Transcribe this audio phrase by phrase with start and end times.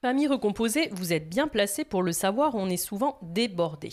[0.00, 3.92] Famille recomposée, vous êtes bien placé pour le savoir, on est souvent débordé.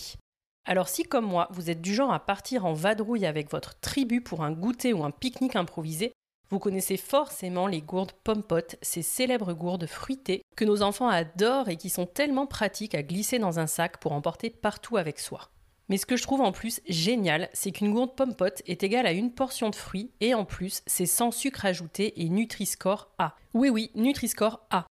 [0.64, 4.22] Alors si comme moi, vous êtes du genre à partir en vadrouille avec votre tribu
[4.22, 6.14] pour un goûter ou un pique-nique improvisé,
[6.52, 11.76] vous connaissez forcément les gourdes pompotes, ces célèbres gourdes fruitées que nos enfants adorent et
[11.76, 15.50] qui sont tellement pratiques à glisser dans un sac pour emporter partout avec soi.
[15.90, 19.12] Mais ce que je trouve en plus génial, c'est qu'une gourde pompote est égale à
[19.12, 23.36] une portion de fruits et en plus, c'est sans sucre ajouté et Nutri-Score A.
[23.56, 24.86] Oui oui, Nutri-Score A.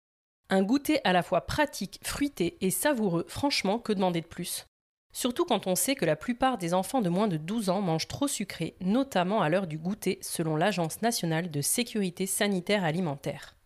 [0.52, 4.66] Un goûter à la fois pratique, fruité et savoureux, franchement, que demander de plus?
[5.10, 8.06] Surtout quand on sait que la plupart des enfants de moins de 12 ans mangent
[8.06, 13.56] trop sucré, notamment à l'heure du goûter, selon l'Agence nationale de sécurité sanitaire alimentaire.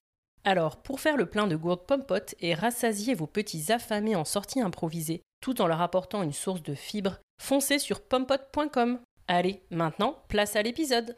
[0.44, 4.60] Alors, pour faire le plein de gourdes pompotes et rassasier vos petits affamés en sortie
[4.60, 9.00] improvisée, tout en leur apportant une source de fibres, foncez sur pompote.com.
[9.26, 11.16] Allez, maintenant, place à l'épisode.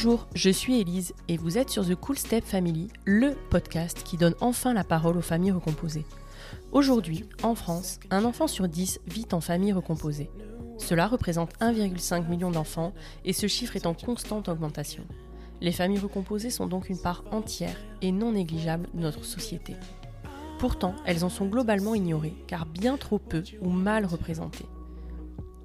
[0.00, 4.16] Bonjour, je suis Élise et vous êtes sur The Cool Step Family, le podcast qui
[4.16, 6.04] donne enfin la parole aux familles recomposées.
[6.70, 10.30] Aujourd'hui, en France, un enfant sur 10 vit en famille recomposée.
[10.78, 12.92] Cela représente 1,5 million d'enfants
[13.24, 15.02] et ce chiffre est en constante augmentation.
[15.60, 19.74] Les familles recomposées sont donc une part entière et non négligeable de notre société.
[20.60, 24.66] Pourtant, elles en sont globalement ignorées car bien trop peu ou mal représentées.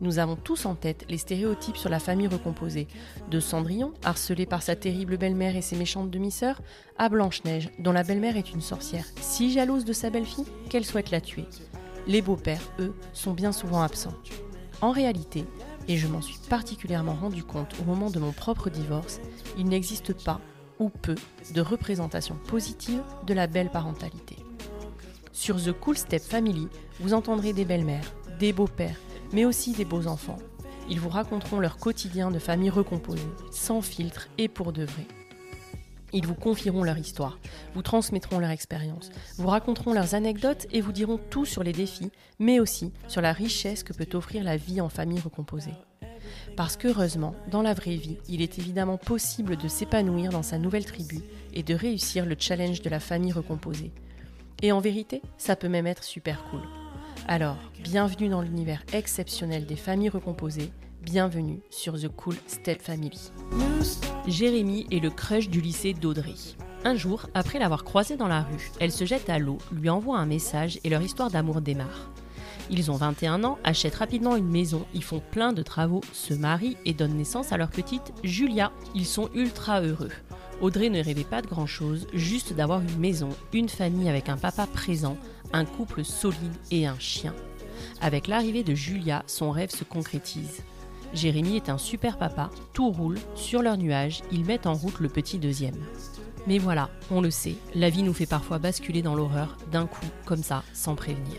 [0.02, 2.88] Nous avons tous en tête les stéréotypes sur la famille recomposée,
[3.30, 6.62] de Cendrillon, harcelé par sa terrible belle-mère et ses méchantes demi-sœurs,
[6.98, 11.12] à Blanche-Neige, dont la belle-mère est une sorcière, si jalouse de sa belle-fille qu'elle souhaite
[11.12, 11.46] la tuer.
[12.08, 14.16] Les beaux-pères, eux, sont bien souvent absents.
[14.82, 15.46] En réalité,
[15.88, 19.22] et je m'en suis particulièrement rendu compte au moment de mon propre divorce,
[19.58, 20.42] il n'existe pas,
[20.80, 21.16] ou peu,
[21.54, 24.38] de représentation positive de la belle parentalité.
[25.32, 26.68] Sur The Cool Step Family,
[27.00, 28.98] vous entendrez des belles-mères, des beaux-pères,
[29.34, 30.38] mais aussi des beaux enfants.
[30.90, 35.06] Ils vous raconteront leur quotidien de famille recomposée, sans filtre et pour de vrai.
[36.16, 37.40] Ils vous confieront leur histoire,
[37.74, 42.12] vous transmettront leur expérience, vous raconteront leurs anecdotes et vous diront tout sur les défis,
[42.38, 45.74] mais aussi sur la richesse que peut offrir la vie en famille recomposée.
[46.56, 50.86] Parce qu'heureusement, dans la vraie vie, il est évidemment possible de s'épanouir dans sa nouvelle
[50.86, 51.20] tribu
[51.54, 53.92] et de réussir le challenge de la famille recomposée.
[54.62, 56.62] Et en vérité, ça peut même être super cool.
[57.28, 63.32] Alors, bienvenue dans l'univers exceptionnel des familles recomposées, bienvenue sur The Cool Step Family.
[64.28, 66.34] Jérémy est le crush du lycée d'Audrey.
[66.84, 70.20] Un jour, après l'avoir croisé dans la rue, elle se jette à l'eau, lui envoie
[70.20, 72.12] un message et leur histoire d'amour démarre.
[72.70, 76.78] Ils ont 21 ans, achètent rapidement une maison, ils font plein de travaux, se marient
[76.86, 78.72] et donnent naissance à leur petite Julia.
[78.96, 80.12] Ils sont ultra heureux.
[80.62, 84.66] Audrey ne rêvait pas de grand-chose, juste d'avoir une maison, une famille avec un papa
[84.68, 85.18] présent,
[85.54, 87.34] un couple solide et un chien.
[88.02, 90.64] Avec l'arrivée de Julia, son rêve se concrétise.
[91.14, 95.10] Jérémy est un super papa, tout roule, sur leur nuage, ils mettent en route le
[95.10, 95.78] petit deuxième.
[96.48, 100.08] Mais voilà, on le sait, la vie nous fait parfois basculer dans l'horreur d'un coup,
[100.26, 101.38] comme ça, sans prévenir.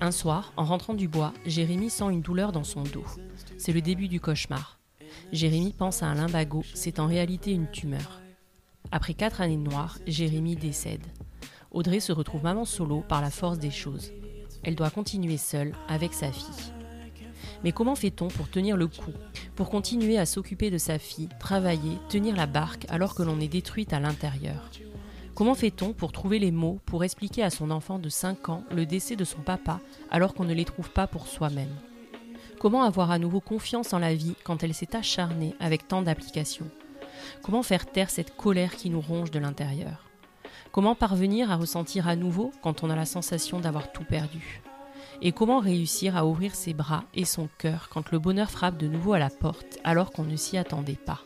[0.00, 3.06] Un soir, en rentrant du bois, Jérémy sent une douleur dans son dos.
[3.56, 4.80] C'est le début du cauchemar.
[5.30, 8.20] Jérémy pense à un limbago, c'est en réalité une tumeur.
[8.90, 11.06] Après quatre années de noir, Jérémy décède.
[11.72, 14.12] Audrey se retrouve maman solo par la force des choses.
[14.62, 16.72] Elle doit continuer seule avec sa fille.
[17.64, 19.12] Mais comment fait-on pour tenir le coup,
[19.56, 23.48] pour continuer à s'occuper de sa fille, travailler, tenir la barque alors que l'on est
[23.48, 24.70] détruite à l'intérieur?
[25.34, 28.84] Comment fait-on pour trouver les mots pour expliquer à son enfant de 5 ans le
[28.84, 29.80] décès de son papa
[30.10, 31.74] alors qu'on ne les trouve pas pour soi-même?
[32.60, 36.68] Comment avoir à nouveau confiance en la vie quand elle s'est acharnée avec tant d'applications?
[37.42, 40.11] Comment faire taire cette colère qui nous ronge de l'intérieur?
[40.72, 44.62] Comment parvenir à ressentir à nouveau quand on a la sensation d'avoir tout perdu?
[45.20, 48.86] Et comment réussir à ouvrir ses bras et son cœur quand le bonheur frappe de
[48.86, 51.20] nouveau à la porte alors qu'on ne s'y attendait pas?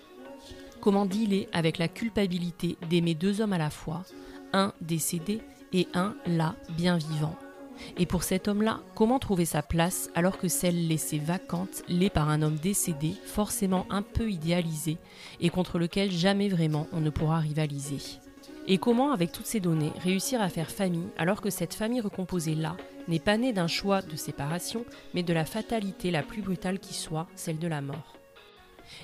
[0.80, 4.02] Comment dealer avec la culpabilité d'aimer deux hommes à la fois,
[4.52, 5.40] un décédé
[5.72, 7.36] et un là bien vivant?
[7.98, 12.30] Et pour cet homme-là, comment trouver sa place alors que celle laissée vacante l'est par
[12.30, 14.98] un homme décédé, forcément un peu idéalisé,
[15.40, 17.98] et contre lequel jamais vraiment on ne pourra rivaliser?
[18.68, 22.76] Et comment, avec toutes ces données, réussir à faire famille alors que cette famille recomposée-là
[23.06, 24.84] n'est pas née d'un choix de séparation,
[25.14, 28.16] mais de la fatalité la plus brutale qui soit, celle de la mort?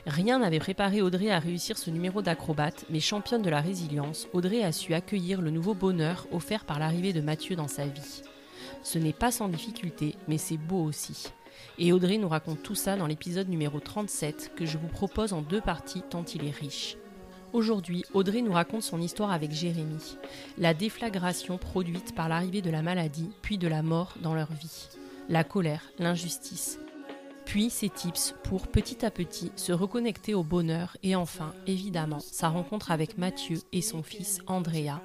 [0.06, 4.62] Rien n'avait préparé Audrey à réussir ce numéro d'acrobate, mais championne de la résilience, Audrey
[4.62, 8.22] a su accueillir le nouveau bonheur offert par l'arrivée de Mathieu dans sa vie.
[8.82, 11.32] Ce n'est pas sans difficulté, mais c'est beau aussi.
[11.78, 15.42] Et Audrey nous raconte tout ça dans l'épisode numéro 37 que je vous propose en
[15.42, 16.96] deux parties tant il est riche.
[17.52, 20.16] Aujourd'hui, Audrey nous raconte son histoire avec Jérémy,
[20.56, 24.88] la déflagration produite par l'arrivée de la maladie puis de la mort dans leur vie,
[25.28, 26.78] la colère, l'injustice.
[27.44, 32.48] puis ses tips pour petit à petit se reconnecter au bonheur et enfin, évidemment, sa
[32.48, 35.02] rencontre avec Mathieu et son fils Andrea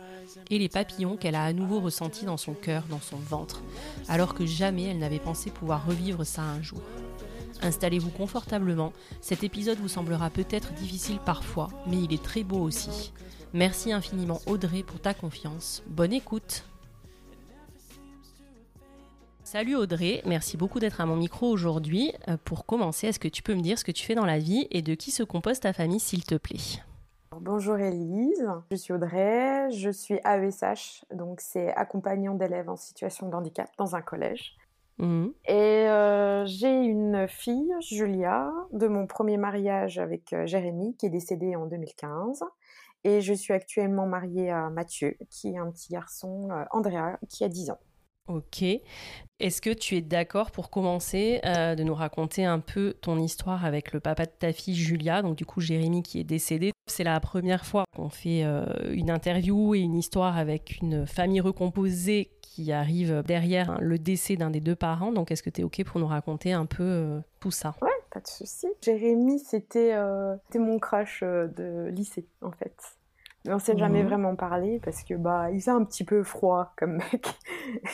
[0.50, 3.62] et les papillons qu'elle a à nouveau ressentis dans son cœur, dans son ventre,
[4.08, 6.82] alors que jamais elle n'avait pensé pouvoir revivre ça un jour.
[7.62, 13.12] Installez-vous confortablement, cet épisode vous semblera peut-être difficile parfois, mais il est très beau aussi.
[13.54, 15.84] Merci infiniment Audrey pour ta confiance.
[15.88, 16.64] Bonne écoute
[19.44, 22.12] Salut Audrey, merci beaucoup d'être à mon micro aujourd'hui.
[22.28, 24.40] Euh, pour commencer, est-ce que tu peux me dire ce que tu fais dans la
[24.40, 26.84] vie et de qui se compose ta famille s'il te plaît?
[27.32, 33.36] Bonjour Elise, je suis Audrey, je suis AESH, donc c'est accompagnant d'élèves en situation de
[33.36, 34.58] handicap dans un collège.
[35.00, 35.28] Mmh.
[35.48, 41.12] Et euh, j'ai une fille, Julia, de mon premier mariage avec euh, Jérémy, qui est
[41.12, 42.44] décédé en 2015.
[43.04, 47.48] Et je suis actuellement mariée à Mathieu, qui est un petit garçon, Andrea, qui a
[47.48, 47.80] 10 ans.
[48.28, 48.64] Ok.
[49.40, 53.66] Est-ce que tu es d'accord pour commencer euh, de nous raconter un peu ton histoire
[53.66, 57.04] avec le papa de ta fille Julia, donc du coup Jérémy qui est décédé C'est
[57.04, 62.32] la première fois qu'on fait euh, une interview et une histoire avec une famille recomposée
[62.42, 65.12] qui arrive derrière le décès d'un des deux parents.
[65.12, 67.76] Donc est-ce que tu es ok pour nous raconter un peu euh, tout ça?
[67.84, 68.66] Ouais, pas de souci.
[68.82, 69.94] Jérémy, c'était
[70.56, 72.76] mon crush de lycée en fait.
[73.48, 74.10] Mais on s'est jamais mhm.
[74.10, 77.28] vraiment parlé parce que bah il est un petit peu froid comme mec.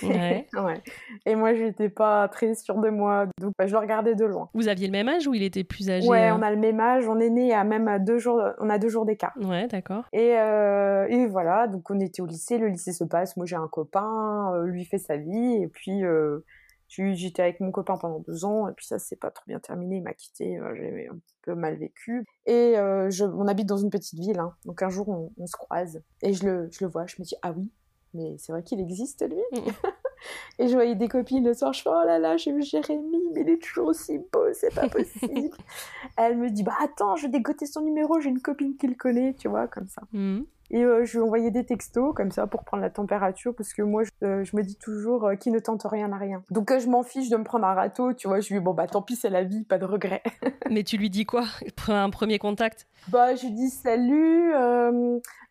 [0.01, 0.47] Ouais.
[0.53, 0.81] ouais.
[1.27, 4.50] Et moi j'étais pas très sûre de moi, donc bah, je le regardais de loin.
[4.55, 6.57] Vous aviez le même âge ou il était plus âgé Ouais, euh on a le
[6.57, 7.07] même âge.
[7.07, 8.41] On est né à même deux jours.
[8.59, 9.33] On a deux jours d'écart.
[9.41, 10.05] Ouais, d'accord.
[10.11, 12.57] Et, euh, et voilà, donc on était au lycée.
[12.57, 13.38] Le lycée se passe.
[13.38, 16.03] Moi j'ai un copain, euh, lui fait sa vie et puis.
[16.95, 19.97] J'étais avec mon copain pendant deux ans, et puis ça s'est pas trop bien terminé,
[19.97, 22.25] il m'a quitté, euh, j'ai un peu mal vécu.
[22.45, 25.57] Et euh, je, on habite dans une petite ville, hein, donc un jour on, se
[25.57, 27.71] croise, et je le, je le vois, je me dis, ah oui,
[28.13, 29.71] mais c'est vrai qu'il existe lui mm.
[30.59, 33.21] Et je voyais des copines le soir, je fais oh là là, j'ai vu Jérémy,
[33.33, 35.49] mais il est toujours aussi beau, c'est pas possible.
[36.17, 38.95] Elle me dit bah attends, je vais dégoter son numéro, j'ai une copine qui le
[38.95, 40.03] connaît, tu vois, comme ça.
[40.13, 40.43] Mm.
[40.73, 43.83] Et euh, je lui envoyais des textos comme ça pour prendre la température parce que
[43.83, 46.43] moi je, euh, me dis toujours euh, qui ne tente rien n'a rien.
[46.49, 48.73] Donc je m'en fiche de me prendre un râteau, tu vois, je lui dis bon
[48.73, 50.23] bah tant pis c'est la vie, pas de regret.
[50.71, 51.45] Mais tu lui dis quoi?
[51.89, 52.87] Un premier contact?
[53.09, 54.51] Bah je lui dis salut,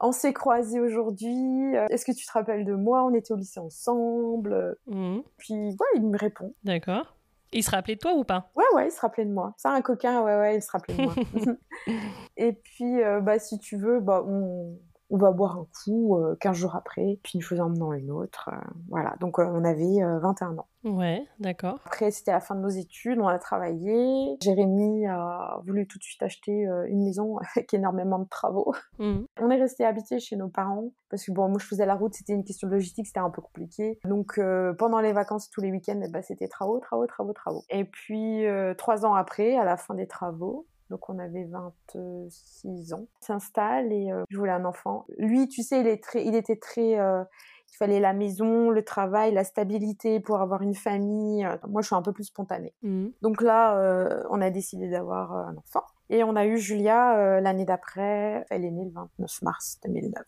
[0.00, 3.04] on s'est croisés aujourd'hui, est-ce que tu te rappelles de moi?
[3.04, 4.76] On était au lycée ensemble.
[4.88, 5.18] Mmh.
[5.38, 6.52] Puis ouais, il me répond.
[6.64, 7.16] D'accord.
[7.52, 8.50] Il se rappelait de toi ou pas?
[8.56, 9.52] Ouais, ouais, il se rappelait de moi.
[9.58, 11.14] C'est un coquin, ouais, ouais, il se rappelait de moi.
[12.38, 14.78] et puis, bah, si tu veux, bah, on,
[15.12, 18.10] on va boire un coup 15 euh, jours après, puis une chose en menant une
[18.10, 18.48] autre.
[18.50, 18.56] Euh,
[18.88, 20.66] voilà, donc euh, on avait 21 ans.
[20.84, 21.78] Ouais, d'accord.
[21.84, 24.36] Après, c'était la fin de nos études, on a travaillé.
[24.40, 28.74] Jérémy a voulu tout de suite acheter une maison avec énormément de travaux.
[28.98, 29.20] Mmh.
[29.40, 32.14] On est resté habité chez nos parents parce que bon, moi je faisais la route,
[32.14, 34.00] c'était une question de logistique, c'était un peu compliqué.
[34.06, 34.40] Donc
[34.78, 37.62] pendant les vacances, tous les week-ends, ben, c'était travaux, travaux, travaux, travaux.
[37.68, 38.44] Et puis
[38.78, 44.12] trois ans après, à la fin des travaux, donc on avait 26 ans, s'installe et
[44.12, 45.06] euh, je voulais un enfant.
[45.16, 47.00] Lui, tu sais, il, est très, il était très...
[47.00, 47.24] Euh,
[47.72, 51.48] il fallait la maison, le travail, la stabilité pour avoir une famille.
[51.66, 52.74] Moi, je suis un peu plus spontanée.
[52.82, 53.06] Mmh.
[53.22, 55.82] Donc là, euh, on a décidé d'avoir un enfant.
[56.10, 58.44] Et on a eu Julia l'année d'après.
[58.50, 60.22] Elle est née le 29 mars 2009.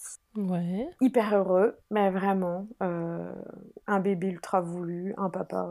[0.48, 0.88] Ouais.
[1.02, 2.66] Hyper heureux, mais vraiment.
[2.80, 5.68] un bébé ultra voulu, un papa,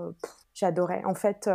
[0.54, 1.04] j'adorais.
[1.06, 1.50] En fait,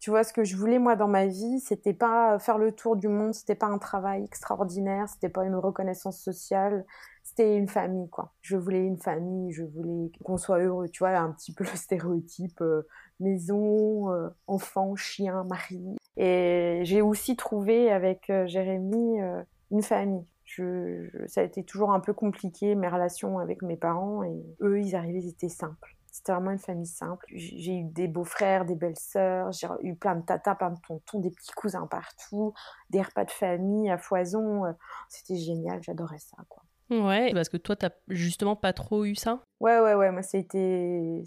[0.00, 2.96] tu vois, ce que je voulais moi dans ma vie, c'était pas faire le tour
[2.96, 6.84] du monde, c'était pas un travail extraordinaire, c'était pas une reconnaissance sociale,
[7.24, 8.32] c'était une famille quoi.
[8.40, 11.70] Je voulais une famille, je voulais qu'on soit heureux, tu vois, un petit peu le
[11.76, 12.86] stéréotype euh,
[13.18, 15.96] maison, euh, enfant, chien, mari.
[16.16, 19.18] Et j'ai aussi trouvé avec euh, Jérémy
[19.72, 20.24] une famille.
[21.26, 24.96] Ça a été toujours un peu compliqué mes relations avec mes parents et eux ils
[24.96, 25.97] arrivaient, ils étaient simples.
[26.18, 27.24] C'était vraiment une famille simple.
[27.32, 31.30] J'ai eu des beaux-frères, des belles-sœurs, j'ai eu plein de tatas, plein de tontons, des
[31.30, 32.54] petits cousins partout,
[32.90, 34.64] des repas de famille à foison.
[34.64, 34.72] Euh,
[35.08, 36.64] c'était génial, j'adorais ça, quoi.
[36.90, 39.44] Ouais, parce que toi, t'as justement pas trop eu ça?
[39.60, 40.10] Ouais, ouais, ouais.
[40.10, 41.22] Moi, c'était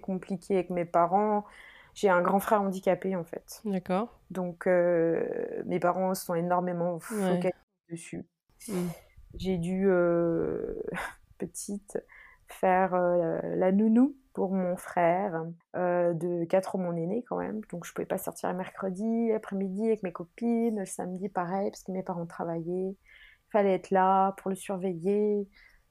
[0.00, 1.44] compliqué avec mes parents.
[1.92, 3.60] J'ai un grand frère handicapé, en fait.
[3.66, 4.18] D'accord.
[4.30, 5.28] Donc, euh,
[5.66, 7.52] mes parents sont énormément focalisés
[7.90, 8.24] dessus.
[8.66, 8.88] Mmh.
[9.34, 10.82] J'ai dû, euh,
[11.36, 12.02] petite,
[12.52, 15.44] faire la nounou pour mon frère,
[15.76, 17.60] euh, de 4 ans mon aîné quand même.
[17.70, 21.82] Donc je pouvais pas sortir le mercredi, après-midi avec mes copines, le samedi pareil, parce
[21.82, 22.96] que mes parents travaillaient.
[22.96, 25.46] Il fallait être là pour le surveiller,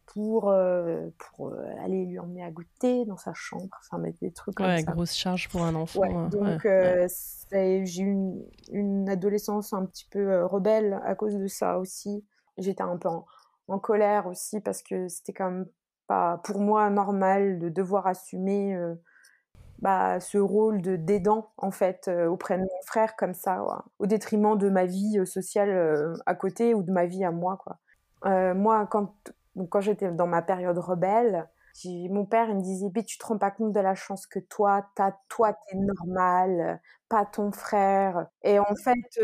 [0.08, 4.32] pour, euh, pour euh, aller lui emmener à goûter dans sa chambre, enfin mettre des
[4.32, 6.00] trucs comme ouais, grosse charge pour un enfant.
[6.00, 6.66] Ouais, donc
[7.52, 12.26] j'ai eu une, une, adolescence un petit peu rebelle à cause de ça aussi.
[12.58, 13.26] J'étais un peu en,
[13.68, 15.66] en colère aussi parce que c'était quand même
[16.44, 18.78] pour moi normal de devoir assumer
[19.80, 23.64] bah, ce rôle de d'aidant en fait auprès de mon frère comme ça,
[24.00, 27.78] au détriment de ma vie sociale à côté ou de ma vie à moi quoi.
[28.54, 29.14] moi quand
[29.56, 31.48] donc quand j'étais dans ma période rebelle,
[31.86, 34.40] mon père il me disait mais tu te rends pas compte de la chance que
[34.40, 39.20] toi t'as toi t'es normal pas ton frère et en fait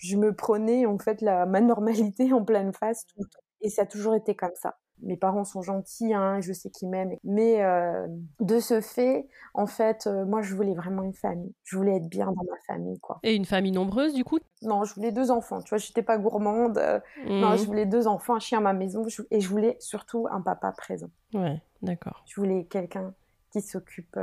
[0.00, 3.70] je me prenais en fait la ma normalité en pleine face tout le temps et
[3.70, 7.16] ça a toujours été comme ça mes parents sont gentils, hein, je sais qu'ils m'aiment.
[7.24, 8.06] Mais euh,
[8.40, 11.54] de ce fait, en fait, euh, moi, je voulais vraiment une famille.
[11.64, 13.20] Je voulais être bien dans ma famille, quoi.
[13.22, 14.38] Et une famille nombreuse, du coup?
[14.62, 15.60] Non, je voulais deux enfants.
[15.62, 16.78] Tu vois, j'étais pas gourmande.
[16.78, 17.66] Euh, non, je mmh.
[17.66, 19.04] voulais deux enfants, un chien à ma maison.
[19.30, 21.10] Et je voulais surtout un papa présent.
[21.34, 22.24] Ouais, d'accord.
[22.26, 23.14] Je voulais quelqu'un
[23.52, 24.18] qui s'occupe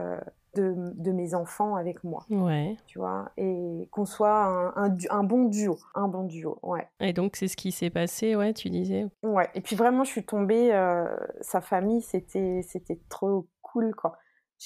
[0.61, 2.25] de, mes enfants avec moi.
[2.29, 2.77] Ouais.
[2.87, 4.45] Tu vois, et qu'on soit
[4.75, 5.77] un, un, bon duo.
[5.93, 6.87] Un bon duo, ouais.
[6.99, 10.11] Et donc, c'est ce qui s'est passé, ouais, tu disais Ouais, et puis vraiment, je
[10.11, 11.05] suis tombée, euh,
[11.41, 14.17] sa famille, c'était, c'était trop cool, quoi.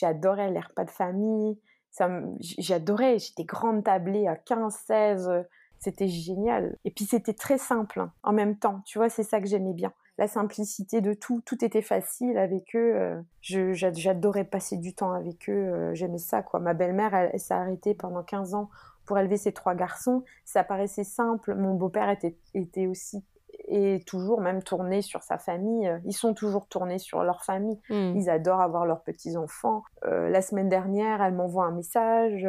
[0.01, 1.60] Adoré les repas de famille,
[2.39, 5.29] j'adorais, j'étais grande tablée à 15, 16,
[5.77, 6.77] c'était génial.
[6.86, 9.74] Et puis, c'était très simple hein, en même temps, tu vois, c'est ça que j'aimais
[9.74, 11.41] bien la simplicité de tout.
[11.45, 12.93] Tout était facile avec eux.
[12.93, 15.53] Euh, j'adorais passer du temps avec eux.
[15.53, 16.59] Euh, j'aimais ça, quoi.
[16.59, 18.69] Ma belle-mère, elle, s'est arrêtée pendant 15 ans
[19.05, 20.25] pour élever ses trois garçons.
[20.43, 21.55] Ça paraissait simple.
[21.55, 23.23] Mon beau-père était, était aussi
[23.69, 25.89] et toujours même tourné sur sa famille.
[26.03, 27.79] Ils sont toujours tournés sur leur famille.
[27.89, 28.13] Hmm.
[28.17, 29.83] Ils adorent avoir leurs petits-enfants.
[30.05, 32.45] Euh, la semaine dernière, elle m'envoie un message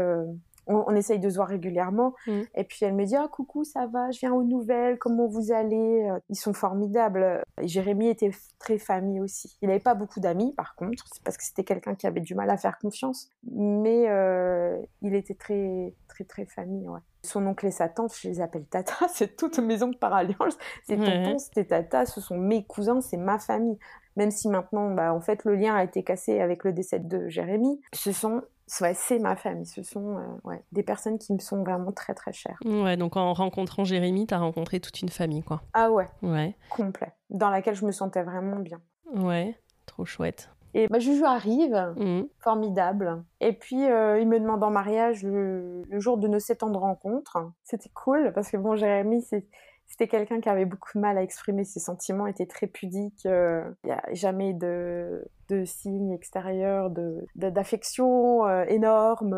[0.67, 2.15] on, essaye de se voir régulièrement.
[2.27, 2.41] Mm.
[2.55, 5.53] Et puis elle me dit ah coucou ça va, je viens aux nouvelles, comment vous
[5.53, 6.09] allez?
[6.11, 7.43] Euh, Ils sont formidables.
[7.61, 9.57] Et Jérémy était très famille aussi.
[9.63, 12.35] Il n'avait pas beaucoup d'amis par contre, c'est parce que c'était quelqu'un qui avait du
[12.35, 16.89] mal à faire confiance, mais euh, il était très très très famille.
[16.89, 17.01] Ouais.
[17.23, 20.57] Son oncle et sa tante, je les appelle Tata, c'est toute maison par alliance.
[20.87, 23.79] C'est tonton, c'était Tata, ce sont mes cousins, c'est ma famille.
[24.17, 27.29] Même si maintenant, bah, en fait, le lien a été cassé avec le décès de
[27.29, 28.43] Jérémy, ce sont
[28.95, 29.67] c'est ma famille.
[29.67, 32.59] Ce sont euh, des personnes qui me sont vraiment très très chères.
[32.65, 35.63] Ouais, donc en rencontrant Jérémy, tu as rencontré toute une famille, quoi.
[35.73, 36.09] Ah ouais.
[36.23, 36.57] Ouais.
[36.71, 37.13] Complet.
[37.31, 38.81] Dans laquelle je me sentais vraiment bien.
[39.13, 40.51] Ouais, trop chouette.
[40.73, 42.23] Et bah, Juju arrive, mmh.
[42.39, 43.25] formidable.
[43.41, 46.71] Et puis, euh, il me demande en mariage le, le, jour de nos sept ans
[46.71, 47.39] de rencontre.
[47.65, 49.49] C'était cool parce que bon, Jérémy, c'est
[49.91, 53.27] c'était quelqu'un qui avait beaucoup de mal à exprimer ses sentiments, était très pudique.
[53.27, 56.91] Euh, il n'y a jamais de, de signes extérieurs
[57.35, 59.37] d'affection euh, énorme.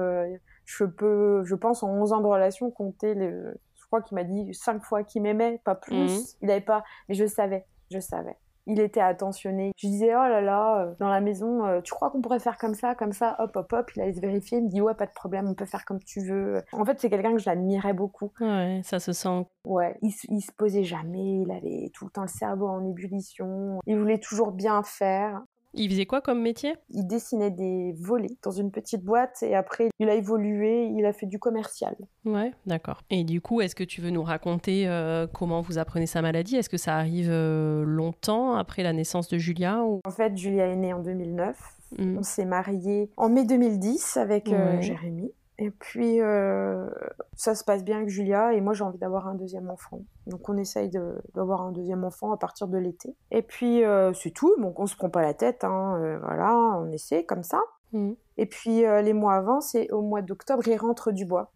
[0.67, 3.31] Je peux, je pense, en 11 ans de relation, compter les.
[3.31, 5.97] Je crois qu'il m'a dit cinq fois qu'il m'aimait, pas plus.
[5.97, 6.25] Mhm.
[6.43, 6.85] Il n'avait pas.
[7.09, 9.73] Mais je savais, je savais il était attentionné.
[9.76, 12.59] Je disais, oh là là, euh, dans la maison, euh, tu crois qu'on pourrait faire
[12.59, 13.90] comme ça, comme ça, hop, hop, hop.
[13.97, 15.99] Il allait se vérifier, il me dit, ouais, pas de problème, on peut faire comme
[16.00, 16.62] tu veux.
[16.73, 18.31] En fait, c'est quelqu'un que je l'admirais beaucoup.
[18.40, 19.47] Ouais, ça se sent.
[19.66, 23.81] Ouais, il, il se posait jamais, il avait tout le temps le cerveau en ébullition.
[23.87, 25.42] Il voulait toujours bien faire.
[25.75, 26.75] Il faisait quoi comme métier?
[26.91, 31.12] Il dessinait des volets dans une petite boîte et après il a évolué, il a
[31.12, 31.97] fait du commercial.
[32.25, 33.02] Ouais, d'accord.
[33.11, 36.57] Et du coup, est-ce que tu veux nous raconter euh, comment vous apprenez sa maladie?
[36.57, 40.00] Est-ce que ça arrive euh, longtemps après la naissance de Julia ou...
[40.05, 41.57] En fait, Julia est née en 2009.
[41.99, 42.19] Hmm.
[42.19, 45.33] On s'est mariés en mai 2010 avec euh, Jérémy.
[45.62, 46.90] Et puis, euh,
[47.35, 50.00] ça se passe bien avec Julia et moi j'ai envie d'avoir un deuxième enfant.
[50.26, 50.90] Donc on essaye
[51.37, 53.14] d'avoir un deuxième enfant à partir de l'été.
[53.31, 56.52] Et puis euh, c'est tout, donc on se prend pas la tête, hein, euh, voilà,
[56.81, 57.61] on essaie comme ça.
[57.92, 58.14] Mm.
[58.38, 61.52] Et puis les mois avant, c'est au mois d'octobre, il rentre du bois.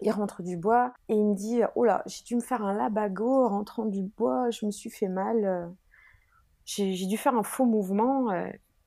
[0.00, 2.72] Il rentre du bois et il me dit Oh là, j'ai dû me faire un
[2.72, 5.74] labago en rentrant du bois, je me suis fait mal.
[6.66, 8.30] J'ai dû faire un faux mouvement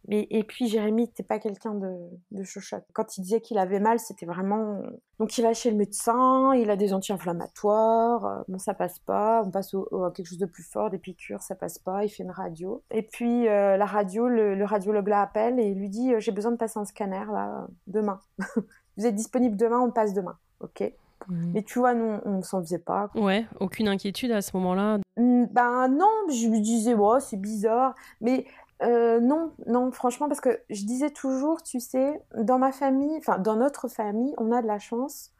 [0.10, 1.96] et puis Jérémy n'était pas quelqu'un de,
[2.32, 2.84] de chochotte.
[2.94, 4.82] Quand il disait qu'il avait mal, c'était vraiment...
[5.20, 9.44] Donc il va chez le médecin, il a des anti-inflammatoires, euh, bon ça passe pas,
[9.46, 12.10] on passe au, à quelque chose de plus fort, des piqûres, ça passe pas, il
[12.10, 12.82] fait une radio.
[12.90, 16.52] Et puis euh, la radio, le, radiologue l'appelle et il lui dit euh, j'ai besoin
[16.52, 18.20] de passer un scanner là, demain.
[18.98, 20.38] Vous êtes disponible demain, on passe demain.
[20.60, 20.92] Ok.
[21.28, 21.52] Mmh.
[21.54, 23.12] Mais tu vois, nous, on s'en faisait pas.
[23.14, 27.94] Ouais, aucune inquiétude à ce moment-là mmh, Ben non, je me disais, oh, c'est bizarre.
[28.22, 28.46] Mais
[28.84, 33.38] euh, non, non, franchement, parce que je disais toujours, tu sais, dans ma famille, enfin
[33.38, 35.32] dans notre famille, on a de la chance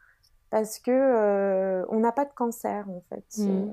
[0.50, 3.24] parce que euh, on n'a pas de cancer en fait.
[3.38, 3.48] Mm.
[3.48, 3.66] Euh,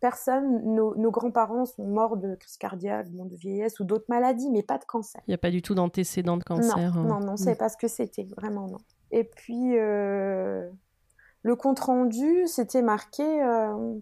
[0.00, 4.78] personne, nos, grands-parents sont morts de crise cardiaque, de vieillesse ou d'autres maladies, mais pas
[4.78, 5.20] de cancer.
[5.26, 6.76] Il n'y a pas du tout d'antécédent de cancer.
[6.76, 7.20] Non, hein.
[7.20, 7.58] non, non, c'est mm.
[7.58, 8.78] pas ce que c'était, vraiment non.
[9.10, 13.24] Et puis le compte rendu, c'était marqué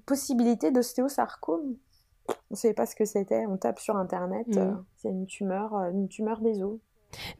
[0.06, 1.76] possibilité d'ostéosarcome.
[2.28, 3.46] On ne savait pas ce que c'était.
[3.46, 4.46] On tape sur internet.
[4.48, 4.58] Mm.
[4.58, 6.78] Euh, c'est une tumeur, euh, une tumeur des os.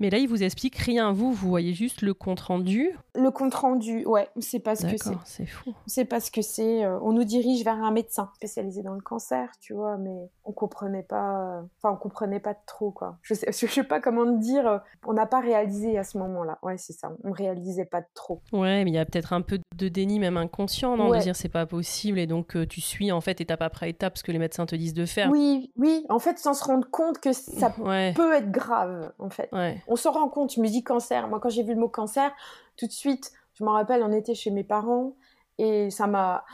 [0.00, 2.96] Mais là, il vous explique rien, vous, vous voyez juste le compte rendu.
[3.14, 5.16] Le compte rendu, ouais, c'est pas ce que c'est.
[5.24, 5.74] c'est fou.
[5.86, 6.84] C'est pas ce que c'est.
[6.84, 10.52] Euh, on nous dirige vers un médecin spécialisé dans le cancer, tu vois, mais on
[10.52, 11.62] comprenait pas.
[11.78, 13.18] Enfin, on comprenait pas trop, quoi.
[13.22, 14.66] Je sais, je sais pas comment dire.
[14.66, 16.58] Euh, on n'a pas réalisé à ce moment-là.
[16.62, 17.12] Ouais, c'est ça.
[17.24, 18.40] On réalisait pas trop.
[18.52, 21.36] Ouais, mais il y a peut-être un peu de déni, même inconscient, non De dire
[21.36, 24.32] c'est pas possible et donc euh, tu suis en fait étape après étape ce que
[24.32, 25.30] les médecins te disent de faire.
[25.30, 26.04] Oui, oui.
[26.08, 29.48] En fait, sans se rendre compte que ça peut être grave, en fait.
[29.88, 31.28] On se rend compte, je me dis cancer.
[31.28, 32.32] Moi, quand j'ai vu le mot cancer,
[32.76, 35.14] tout de suite, je me rappelle, on était chez mes parents
[35.58, 36.44] et ça m'a.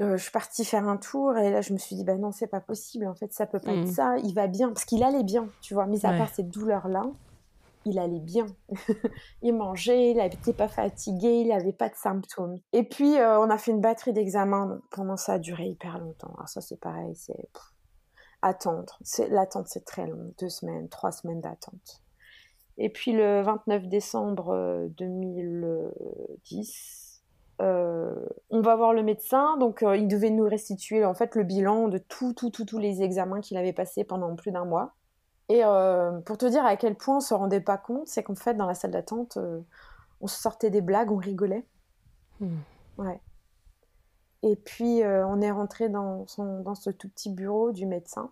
[0.00, 2.32] Euh, je suis partie faire un tour et là je me suis dit bah non
[2.32, 3.06] c'est pas possible.
[3.06, 3.92] En fait ça peut pas être mm.
[3.92, 4.16] ça.
[4.24, 4.68] Il va bien.
[4.68, 5.86] Parce qu'il allait bien tu vois.
[5.86, 7.04] Mis à part cette douleur là
[7.84, 8.46] il allait bien.
[9.42, 12.58] Il mangeait il n'était pas fatigué il n'avait pas de symptômes.
[12.72, 16.32] Et puis euh, on a fait une batterie d'examen pendant ça a duré hyper longtemps.
[16.34, 17.14] Alors ça c'est pareil.
[17.14, 17.48] C'est
[18.44, 18.98] attendre
[19.30, 22.04] l'attente c'est très long deux semaines trois semaines d'attente
[22.76, 27.22] et puis le 29 décembre 2010,
[27.60, 29.56] euh, euh, on va voir le médecin.
[29.58, 32.78] Donc euh, il devait nous restituer en fait le bilan de tous tout, tout, tous
[32.78, 34.94] les examens qu'il avait passés pendant plus d'un mois.
[35.50, 35.60] Et
[36.24, 38.64] pour te dire à quel point on se rendait pas compte, c'est qu'en fait dans
[38.64, 39.36] la salle d'attente,
[40.22, 41.66] on se sortait des blagues, on rigolait.
[42.40, 42.56] Hmm.
[42.96, 43.20] Ouais.
[44.46, 48.30] Et puis on est rentré dans, son, dans ce tout petit bureau du médecin.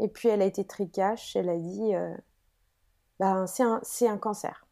[0.00, 1.92] Et puis elle a été très cash, elle a dit
[3.20, 4.66] ben, c'est un, un, cancer.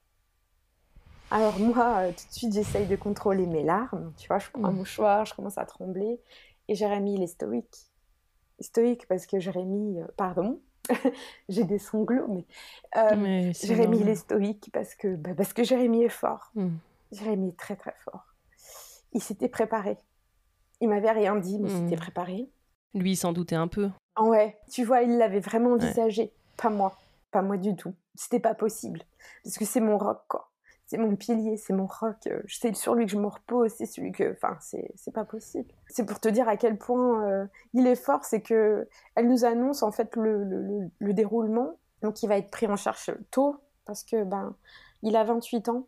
[1.31, 4.13] Alors moi, euh, tout de suite, j'essaye de contrôler mes larmes.
[4.17, 4.77] Tu vois, je prends un mmh.
[4.77, 6.21] mouchoir, je commence à trembler.
[6.69, 7.91] Et Jérémy, il est stoïque.
[8.61, 10.61] Stoïque parce que Jérémy, euh, pardon,
[11.49, 12.45] j'ai des sanglots, mais,
[12.97, 16.51] euh, Jérémy, il est stoïque parce que, bah, parce que Jérémy est fort.
[16.55, 16.69] Mmh.
[17.13, 18.27] Jérémy est très très fort.
[19.13, 19.99] Il s'était préparé.
[20.83, 22.01] Il m'avait rien dit, mais il s'était mmh.
[22.01, 22.51] préparé.
[22.93, 23.89] Lui, il s'en doutait un peu.
[24.19, 26.99] Ouais, tu vois, il l'avait vraiment envisagé, pas moi.
[27.31, 27.95] Pas moi du tout.
[28.17, 29.01] C'était pas possible.
[29.45, 30.51] Parce que c'est mon rock, quoi.
[30.87, 32.29] C'est mon pilier, c'est mon rock.
[32.49, 34.33] C'est sur lui que je me repose, c'est celui que.
[34.33, 35.73] Enfin, c'est pas possible.
[35.87, 39.45] C'est pour te dire à quel point euh, il est fort, c'est que elle nous
[39.45, 41.79] annonce en fait le, le, le, déroulement.
[42.03, 44.57] Donc il va être pris en charge tôt, parce que ben
[45.03, 45.87] il a 28 ans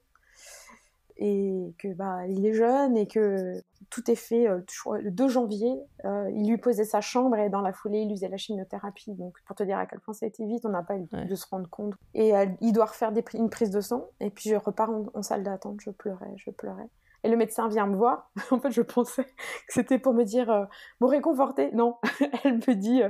[1.17, 4.61] et que bah il est jeune et que tout est fait euh,
[5.01, 5.73] le 2 janvier
[6.05, 9.13] euh, il lui posait sa chambre et dans la foulée il faisait la chimiothérapie.
[9.15, 11.07] Donc pour te dire à quel point ça a été vite on n'a pas eu
[11.13, 11.95] de se rendre compte.
[12.15, 14.09] Et euh, il doit refaire des, une prise de sang.
[14.21, 15.81] Et puis je repars en, salle d'attente.
[15.81, 16.89] Je pleurais je pleurais.
[17.23, 18.31] Et le médecin vient me voir.
[18.51, 20.69] En fait je pensais que c'était pour me dire
[21.01, 21.97] me réconforter non
[22.45, 23.03] elle me dit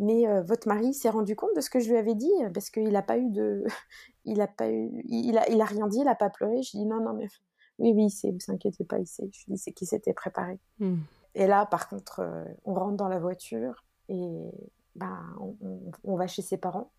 [0.00, 2.90] mais votre mari s'est rendu compte de ce que je lui avais dit parce qu'il
[2.90, 3.64] n'a pas eu de
[4.24, 6.62] il a pas eu, il a, il a rien dit, il a pas pleuré.
[6.62, 7.28] Je dis non, non, mais
[7.78, 9.28] oui, oui, c'est, vous inquiétez pas, il sait.
[9.32, 10.58] Je dis c'est qu'il s'était préparé.
[10.78, 10.98] Hmm.
[11.34, 14.50] Et là, par contre, euh, on rentre dans la voiture et
[14.96, 15.20] bah,
[16.04, 16.90] on, va chez ses parents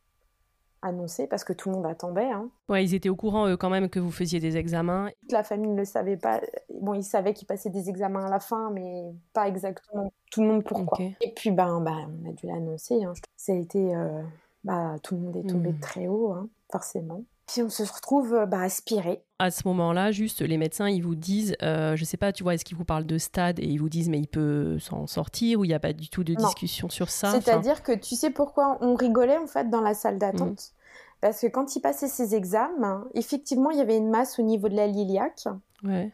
[0.81, 2.31] annoncer parce que tout le monde attendait.
[2.31, 2.49] Hein.
[2.69, 5.09] Ouais, ils étaient au courant eux quand même que vous faisiez des examens.
[5.29, 6.41] La famille ne le savait pas.
[6.81, 10.47] Bon, ils savaient qu'ils passaient des examens à la fin, mais pas exactement tout le
[10.47, 10.97] monde pourquoi.
[10.99, 13.03] Et puis ben, ben, on a dû l'annoncer.
[13.03, 13.13] Hein.
[13.35, 14.21] Ça a été, euh,
[14.63, 15.79] bah, tout le monde est tombé hmm.
[15.79, 16.31] très haut.
[16.31, 17.23] Hein forcément.
[17.47, 19.23] Puis on se retrouve bah, aspiré.
[19.41, 22.53] À ce moment-là, juste les médecins, ils vous disent, euh, je sais pas, tu vois,
[22.53, 25.59] est-ce qu'ils vous parlent de stade et ils vous disent, mais il peut s'en sortir
[25.59, 28.29] ou il n'y a pas du tout de discussion sur ça C'est-à-dire que tu sais
[28.29, 30.59] pourquoi on rigolait en fait dans la salle d'attente?
[30.59, 31.21] Mm.
[31.21, 34.69] Parce que quand il passait ses examens, effectivement, il y avait une masse au niveau
[34.69, 35.47] de la liliaque,
[35.83, 36.11] ouais.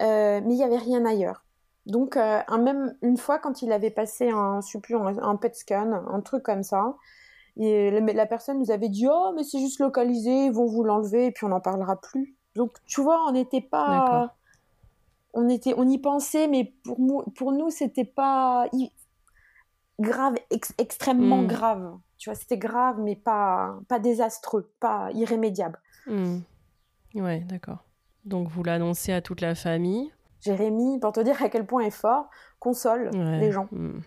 [0.00, 1.44] Euh, mais il n'y avait rien ailleurs.
[1.84, 5.36] Donc, un, même une fois, quand il avait passé un, je sais plus, un, un
[5.36, 6.94] PET scan, un truc comme ça,
[7.58, 11.26] et la, personne nous avait dit oh mais c'est juste localisé, ils vont vous l'enlever
[11.26, 12.36] et puis on n'en parlera plus.
[12.58, 14.34] Donc tu vois, on n'était pas,
[15.32, 18.66] on était, on y pensait, mais pour nous, pour nous c'était pas
[20.00, 20.34] grave,
[20.76, 21.46] extrêmement hmm.
[21.46, 21.98] grave.
[22.18, 25.80] Tu vois, c'était grave, mais pas, pas désastreux, pas irrémédiable.
[26.08, 26.40] Hmm.
[27.14, 27.84] Ouais, d'accord.
[28.24, 30.12] Donc vous l'annoncez à toute la famille.
[30.40, 33.68] Jérémy, pour te dire à quel point est fort, console les gens.
[33.70, 34.00] Hmm.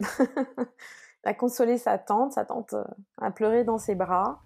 [1.23, 2.83] a consolé sa tante, sa tante euh,
[3.21, 4.41] a pleuré dans ses bras.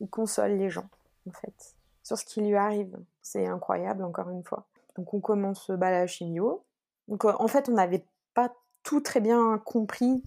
[0.00, 0.90] Il console les gens,
[1.26, 1.77] en fait,
[2.08, 2.98] sur ce qui lui arrive.
[3.20, 4.66] C'est incroyable, encore une fois.
[4.96, 6.64] Donc on commence bah, la chimio.
[7.06, 10.22] Donc euh, en fait, on n'avait pas tout très bien compris.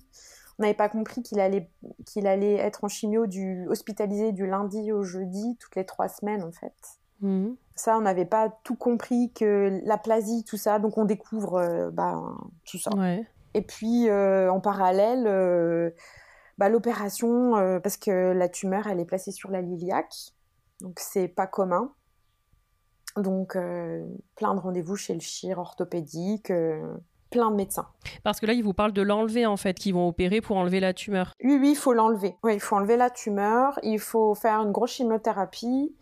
[0.59, 1.71] On n'avait pas compris qu'il allait,
[2.05, 6.43] qu'il allait être en chimio du hospitalisé du lundi au jeudi, toutes les trois semaines,
[6.43, 6.75] en fait.
[7.21, 7.53] Mmh.
[7.73, 10.77] Ça, on n'avait pas tout compris que la plasie, tout ça.
[10.77, 12.21] Donc on découvre euh, bah,
[12.69, 12.95] tout ça.
[12.95, 13.25] Ouais.
[13.55, 15.89] Et puis, euh, en parallèle, euh,
[16.59, 20.35] bah, l'opération, parce que la tumeur, elle est placée sur la liliaque,
[20.81, 21.93] donc c'est pas commun.
[23.17, 23.57] Donc,
[24.35, 26.51] plein de rendez-vous chez le chir orthopédique.
[27.29, 27.87] plein de médecins.
[28.23, 30.79] Parce que là, ils vous parlent de l'enlever en fait, qu'ils vont opérer pour enlever
[30.79, 31.33] la tumeur.
[31.43, 32.37] Oui, oui, il faut l'enlever.
[32.43, 35.93] Oui, il faut enlever la tumeur, il faut faire une grosse chimiothérapie.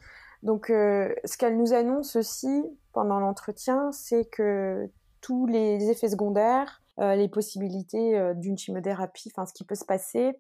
[0.44, 2.64] Donc, euh, ce qu'elle nous annonce aussi
[2.94, 4.90] pendant l'entretien, c'est que
[5.22, 9.86] tous les effets secondaires, euh, les possibilités euh, d'une chimiothérapie, enfin ce qui peut se
[9.86, 10.40] passer,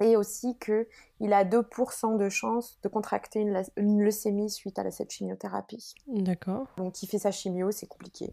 [0.00, 3.40] et aussi qu'il a 2% de chance de contracter
[3.76, 5.94] une, leucémie suite à cette chimiothérapie.
[6.06, 6.66] D'accord.
[6.76, 8.32] Donc il fait sa chimio, c'est compliqué.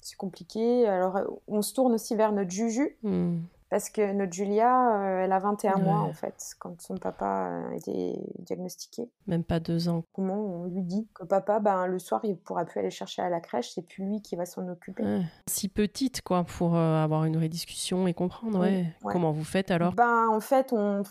[0.00, 0.86] C'est compliqué.
[0.86, 1.18] Alors
[1.48, 2.96] on se tourne aussi vers notre juju.
[3.02, 3.40] Hmm.
[3.76, 7.74] Parce que notre Julia, euh, elle a 21 mois en fait, quand son papa a
[7.74, 9.10] été diagnostiqué.
[9.26, 10.02] Même pas deux ans.
[10.14, 13.20] Comment on lui dit que papa, ben, le soir, il ne pourra plus aller chercher
[13.20, 15.04] à la crèche, c'est plus lui qui va s'en occuper.
[15.46, 18.86] Si petite, quoi, pour euh, avoir une vraie discussion et comprendre, ouais.
[19.02, 19.92] Comment vous faites alors?
[19.92, 21.02] Ben, en fait, on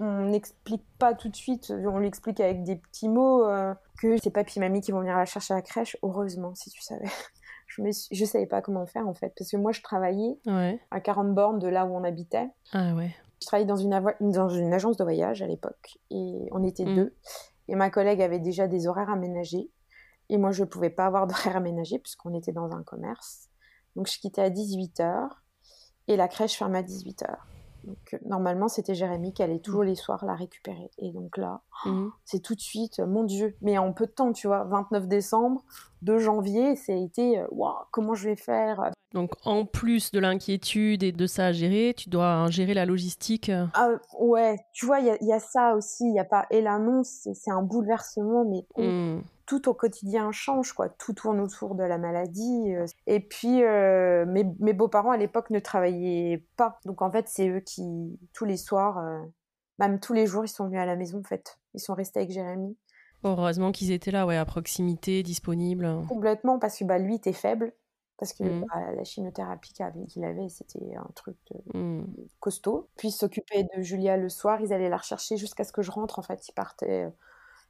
[0.00, 4.30] n'explique pas tout de suite, on lui explique avec des petits mots euh, que c'est
[4.30, 5.96] papy et mamie qui vont venir la chercher à la crèche.
[6.04, 7.08] Heureusement, si tu savais
[7.76, 10.38] je ne savais pas comment faire en fait parce que moi je travaillais
[10.90, 12.48] à 40 bornes de là où on habitait.
[12.72, 13.14] Ah ouais.
[13.40, 16.94] Je travaillais dans une, dans une agence de voyage à l'époque et on était mm.
[16.94, 17.16] deux
[17.68, 19.70] et ma collègue avait déjà des horaires aménagés
[20.28, 23.48] et moi je ne pouvais pas avoir d'horaires aménagés puisqu'on était dans un commerce.
[23.96, 25.28] Donc je quittais à 18h
[26.08, 27.36] et la crèche fermait à 18h.
[27.84, 30.90] Donc, euh, normalement, c'était Jérémy qui allait tous les soirs la récupérer.
[30.98, 32.08] Et donc là, mmh.
[32.24, 33.56] c'est tout de suite, euh, mon Dieu.
[33.60, 35.64] Mais en peu de temps, tu vois, 29 décembre,
[36.02, 38.90] 2 janvier, ça a été, euh, waouh, comment je vais faire?
[39.14, 43.50] Donc, en plus de l'inquiétude et de ça à gérer, tu dois gérer la logistique.
[43.74, 46.04] Ah, ouais, tu vois, il y, a ça aussi.
[46.04, 46.46] Il n'y a pas.
[46.50, 50.88] Et l'annonce, c'est un bouleversement, mais mmh tout au quotidien change, quoi.
[50.88, 52.74] Tout tourne autour de la maladie.
[52.74, 52.86] Euh.
[53.06, 56.78] Et puis, euh, mes, beaux-parents à l'époque ne travaillaient pas.
[56.84, 59.20] Donc, en fait, c'est eux qui, tous les soirs, euh,
[59.78, 61.58] même tous les jours, ils sont venus à la maison, en fait.
[61.74, 62.76] Ils sont restés avec Jérémy.
[63.24, 65.88] Heureusement qu'ils étaient là, ouais, à proximité, disponibles.
[66.08, 67.72] Complètement, parce que bah, lui était faible.
[68.18, 68.66] Parce que mmh.
[68.72, 71.36] bah, la chimiothérapie qu'il avait, c'était un truc
[71.74, 72.04] mmh.
[72.38, 72.88] costaud.
[72.96, 76.20] Puis s'occuper de Julia le soir, ils allaient la rechercher jusqu'à ce que je rentre.
[76.20, 77.10] En fait, ils partaient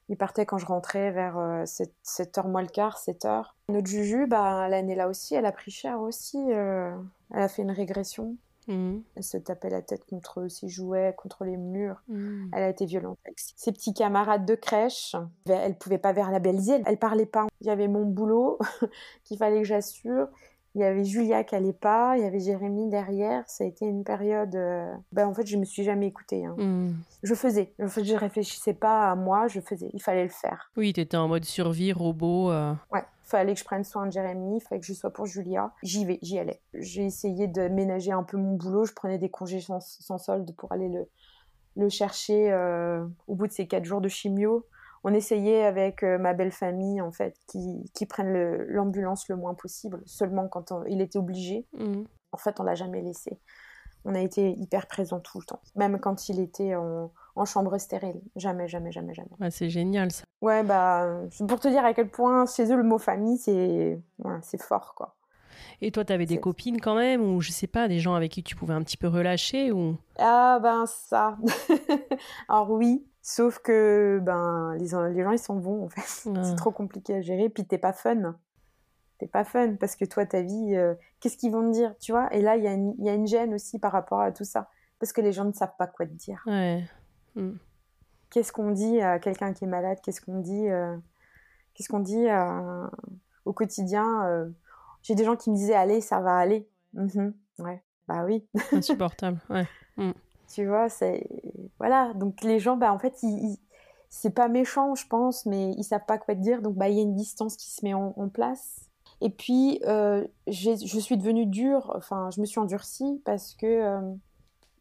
[0.09, 4.27] il partait quand je rentrais vers 7, h moins le quart, 7 h Notre Juju,
[4.27, 6.39] bah, l'année là aussi, elle a pris cher aussi.
[6.53, 6.95] Euh,
[7.33, 8.37] elle a fait une régression.
[8.69, 8.99] Mmh.
[9.17, 12.03] Elle se tapait la tête contre ses jouets, contre les murs.
[12.09, 12.51] Mmh.
[12.53, 15.17] Elle a été violente avec ses petits camarades de crèche.
[15.47, 17.47] Elle pouvait pas verbaliser, elle, elle parlait pas.
[17.61, 18.59] Il y avait mon boulot
[19.25, 20.29] qu'il fallait que j'assure.
[20.75, 23.45] Il y avait Julia qui allait pas, il y avait Jérémy derrière.
[23.47, 24.55] Ça a été une période.
[24.55, 26.47] Euh, ben, en fait, je me suis jamais écoutée.
[26.47, 26.55] Hein.
[26.57, 26.95] Hmm.
[27.23, 27.75] Je faisais.
[27.81, 29.91] En fait, je réfléchissais pas à moi, je faisais.
[29.93, 30.71] Il fallait le faire.
[30.77, 32.51] Oui, tu étais en mode survie, robot.
[32.51, 32.73] Euh...
[32.91, 33.05] Ouais.
[33.25, 35.73] Fallait que je prenne soin de Jérémy, il fallait que je sois pour Julia.
[35.83, 36.61] J'y vais, j'y allais.
[36.75, 38.85] J'ai essayé de ménager un peu mon boulot.
[38.85, 41.09] Je prenais des congés sans, solde pour aller le,
[41.77, 44.67] le chercher euh, au bout de ces quatre jours de chimio
[45.05, 49.55] on essayait avec euh, ma belle famille en fait qui, qui prennent l'ambulance le, moins
[49.55, 51.67] possible, seulement quand il était obligé.
[51.79, 52.03] Mmh.
[52.33, 53.39] En fait, on l'a jamais laissé.
[54.05, 57.11] On a été hyper présent tout le temps, même quand il était en,
[57.45, 58.21] chambre stérile.
[58.35, 59.51] Jamais, jamais, jamais, jamais.
[59.51, 60.25] c'est génial ça.
[60.41, 64.01] Ouais, bah, pour te dire à quel point chez eux le mot famille, c'est
[64.43, 65.15] c'est fort quoi.
[65.81, 68.33] Et toi, tu avais des copines quand même, ou je sais pas, des gens avec
[68.33, 69.97] qui tu pouvais un petit peu relâcher ou?
[70.19, 71.37] Ah ben ça.
[72.49, 76.29] Alors oui, sauf que ben les, les gens ils sont bons en fait.
[76.45, 78.37] C'est trop compliqué à gérer, puis t'es pas fun.
[79.19, 82.13] T'es pas fun parce que toi ta vie, euh, qu'est-ce qu'ils vont te dire, tu
[82.13, 82.33] vois?
[82.35, 84.45] Et là il y, a une, y a une gêne aussi par rapport à tout
[84.45, 86.43] ça, parce que les gens ne savent pas quoi te dire.
[86.47, 86.85] Ouais.
[87.37, 87.55] Hmm.
[88.31, 89.99] Qu'est-ce qu'on dit à quelqu'un qui est malade?
[90.03, 90.97] Qu'est-ce qu'on dit euh,
[91.75, 92.87] Qu'est-ce qu'on dit euh,
[93.45, 94.51] au quotidien
[95.03, 96.69] j'ai des gens qui me disaient allez, ça va aller.
[96.95, 98.47] Mhm, ouais, bah oui.
[98.73, 99.67] Insupportable, ouais.
[100.53, 100.55] Mm.
[100.55, 101.27] Tu vois, c'est
[101.79, 102.13] voilà.
[102.15, 103.57] Donc les gens, bah en fait, ils,
[104.13, 106.61] c'est pas méchant, je pense, mais ils savent pas quoi te dire.
[106.61, 108.91] Donc bah il y a une distance qui se met en, place.
[109.23, 111.91] Et puis euh, je suis devenue dure.
[111.97, 114.15] Enfin, je me suis endurcie parce que euh,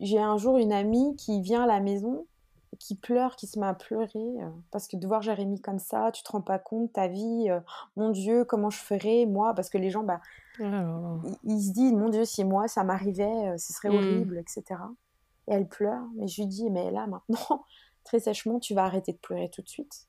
[0.02, 2.26] j'ai un jour une amie qui vient à la maison
[2.78, 6.12] qui pleure, qui se met à pleurer, euh, parce que de voir Jérémy comme ça,
[6.12, 7.48] tu te rends pas compte, ta vie,
[7.96, 10.20] mon Dieu, comment je ferais, moi, parce que les gens, bah,
[10.62, 10.64] oh
[11.44, 13.96] ils, se disent, mon Dieu, si moi, ça m'arrivait, ce serait mmh.
[13.96, 14.80] horrible, etc.
[15.48, 17.66] Et elle pleure, mais je lui dis, mais là, maintenant,
[18.04, 20.08] très sèchement, tu vas arrêter de pleurer tout de suite.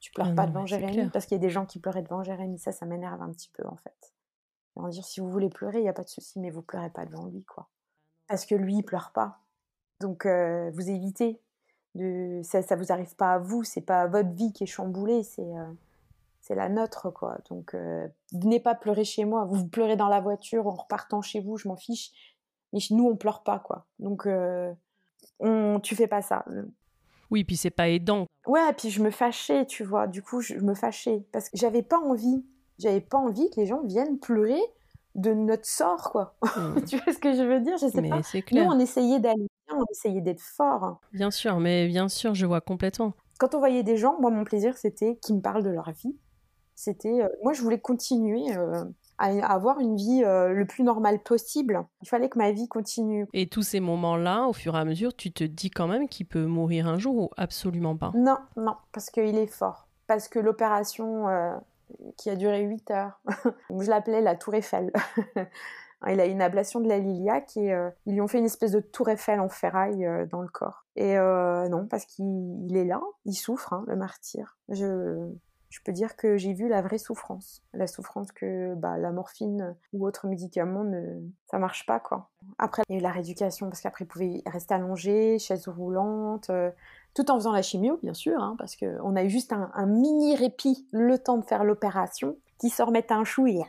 [0.00, 2.22] Tu pleures ah pas devant Jérémy, parce qu'il y a des gens qui pleuraient devant
[2.22, 4.14] Jérémy, ça, ça m'énerve un petit peu, en fait.
[4.76, 6.90] On dire, si vous voulez pleurer, il n'y a pas de souci, mais vous pleurez
[6.90, 7.68] pas devant lui, quoi.
[8.28, 9.40] Parce que lui, il pleure pas.
[10.00, 11.42] Donc, vous évitez
[11.94, 15.22] de ça, ça vous arrive pas à vous, c'est pas votre vie qui est chamboulée,
[15.22, 15.72] c'est euh,
[16.40, 17.38] c'est la nôtre quoi.
[17.48, 21.40] Donc euh, venez pas pleurer chez moi, vous pleurez dans la voiture en repartant chez
[21.40, 22.12] vous, je m'en fiche.
[22.72, 23.86] Mais nous on pleure pas quoi.
[23.98, 24.72] Donc euh,
[25.38, 26.44] on tu fais pas ça.
[27.30, 28.26] Oui, puis c'est pas aidant.
[28.46, 30.06] Ouais, puis je me fâchais, tu vois.
[30.08, 32.44] Du coup, je me fâchais parce que j'avais pas envie,
[32.78, 34.60] j'avais pas envie que les gens viennent pleurer
[35.14, 36.36] de notre sort, quoi.
[36.42, 36.82] Mmh.
[36.88, 37.76] tu vois ce que je veux dire?
[37.76, 38.22] Je sais mais pas.
[38.22, 38.64] Clair.
[38.64, 41.00] Nous, on essayait d'aller bien, on essayait d'être fort.
[41.12, 43.14] Bien sûr, mais bien sûr, je vois complètement.
[43.38, 46.16] Quand on voyait des gens, moi, mon plaisir, c'était qu'ils me parlent de leur vie.
[46.74, 48.84] C'était, euh, moi, je voulais continuer euh,
[49.20, 51.84] à, avoir une vie euh, le plus normale possible.
[52.02, 53.26] Il fallait que ma vie continue.
[53.32, 56.26] Et tous ces moments-là, au fur et à mesure, tu te dis quand même qu'il
[56.26, 58.10] peut mourir un jour ou absolument pas?
[58.14, 59.86] Non, non, parce qu'il est fort.
[60.06, 61.26] Parce que l'opération
[62.16, 63.20] qui a duré 8 heures.
[63.70, 64.92] je l'appelais la tour Eiffel.
[66.08, 68.72] Il a une ablation de la liliaque et euh, ils lui ont fait une espèce
[68.72, 70.86] de tour Eiffel en ferraille euh, dans le corps.
[70.96, 74.56] Et euh, non, parce qu'il est là, il souffre, hein, le martyr.
[74.70, 75.28] Je,
[75.70, 77.62] je peux dire que j'ai vu la vraie souffrance.
[77.72, 81.20] La souffrance que bah, la morphine ou autre médicament, ne...
[81.48, 82.28] ça marche pas, quoi.
[82.58, 86.50] Après, il y a eu la rééducation, parce qu'après, il pouvait rester allongé, chaise roulante,
[87.14, 90.34] tout en faisant la chimio, bien sûr, hein, parce qu'on a eu juste un, mini
[90.34, 93.62] répit, le temps de faire l'opération, qui se remettent un chou et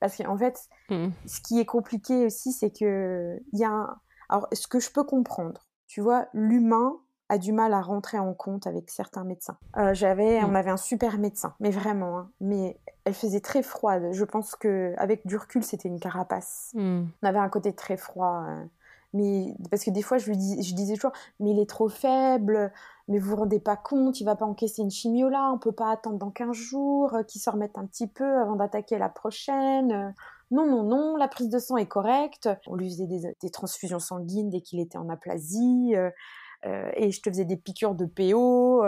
[0.00, 1.08] parce qu'en fait, mmh.
[1.26, 3.96] ce qui est compliqué aussi, c'est que il y a un...
[4.28, 6.98] alors ce que je peux comprendre, tu vois, l'humain
[7.32, 9.56] a du mal à rentrer en compte avec certains médecins.
[9.78, 10.56] Euh, j'avais, on mmh.
[10.56, 14.10] avait un super médecin, mais vraiment, hein, mais elle faisait très froide.
[14.12, 16.72] Je pense que avec du recul, c'était une carapace.
[16.74, 17.04] Mmh.
[17.22, 18.44] On avait un côté très froid.
[18.46, 18.64] Euh,
[19.14, 21.90] mais parce que des fois je lui dis, je disais toujours mais il est trop
[21.90, 22.72] faible
[23.08, 25.70] mais vous vous rendez pas compte il va pas encaisser une chimio là on peut
[25.70, 29.10] pas attendre dans 15 jours euh, qu'il se remette un petit peu avant d'attaquer la
[29.10, 30.14] prochaine
[30.50, 34.48] non non non la prise de sang est correcte on lui faisait des, transfusions sanguines
[34.48, 36.08] dès qu'il était en aplasie euh,
[36.64, 38.82] et je te faisais des piqûres de PO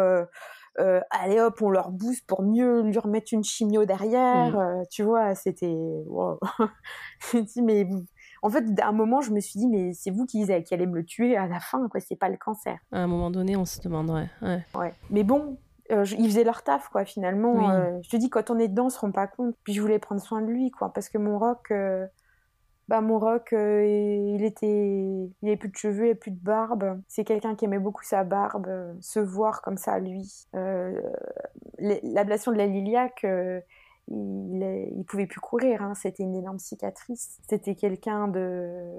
[1.10, 4.58] allez hop, on leur booste pour mieux lui remettre une chimio derrière.
[4.58, 4.82] Mmh.
[4.90, 5.72] tu vois, c'était.
[5.72, 6.40] Wow.
[7.62, 7.88] mais
[8.44, 10.86] en fait, à un moment, je me suis dit, mais c'est vous qui, qui allez
[10.86, 11.98] me le tuer à la fin, quoi.
[12.00, 12.76] C'est pas le cancer.
[12.92, 14.28] À un moment donné, on se demanderait.
[14.42, 14.62] Ouais.
[14.74, 14.92] ouais.
[15.08, 15.56] Mais bon,
[15.90, 17.70] euh, ils faisaient leur taf, quoi, finalement.
[17.70, 19.56] Euh, je te dis, quand on est dedans, on se rend pas compte.
[19.64, 22.06] Puis je voulais prendre soin de lui, quoi, parce que mon rock, euh,
[22.88, 24.66] bah, mon rock, il était,
[25.42, 27.00] il avait plus de cheveux, il avait plus de barbe.
[27.08, 28.68] C'est quelqu'un qui aimait beaucoup sa barbe,
[29.00, 30.46] se voir comme ça, lui.
[31.78, 33.26] L'ablation de la liliaque
[34.08, 35.94] il, il pouvait plus courir, hein.
[35.94, 37.38] c'était une énorme cicatrice.
[37.48, 38.92] C'était quelqu'un de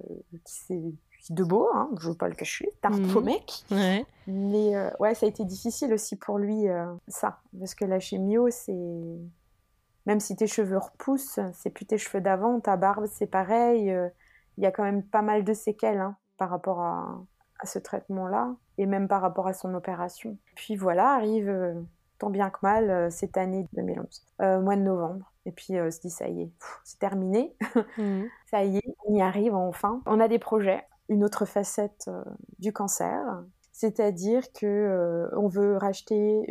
[0.46, 3.08] qui de beau, hein, je veux pas le cacher, un mmh.
[3.08, 3.64] beau mec.
[3.72, 4.06] Ouais.
[4.28, 7.40] Mais euh, ouais, ça a été difficile aussi pour lui, euh, ça.
[7.58, 8.74] Parce que la chimio, c'est.
[10.06, 13.92] Même si tes cheveux repoussent, c'est plus tes cheveux d'avant, ta barbe, c'est pareil.
[13.92, 14.10] Euh,
[14.58, 17.22] il y a quand même pas mal de séquelles hein, par rapport à,
[17.60, 20.38] à ce traitement-là, et même par rapport à son opération.
[20.56, 21.50] Puis voilà, arrive
[22.18, 25.32] tant bien que mal euh, cette année 2011, euh, mois de novembre.
[25.46, 26.52] Et puis euh, on se dit ça y est,
[26.84, 27.56] c'est terminé,
[27.98, 28.28] mhm.
[28.50, 30.02] ça y est, on y arrive enfin.
[30.06, 32.10] On a des projets, une autre facette
[32.60, 36.46] du cancer, c'est-à-dire que on veut racheter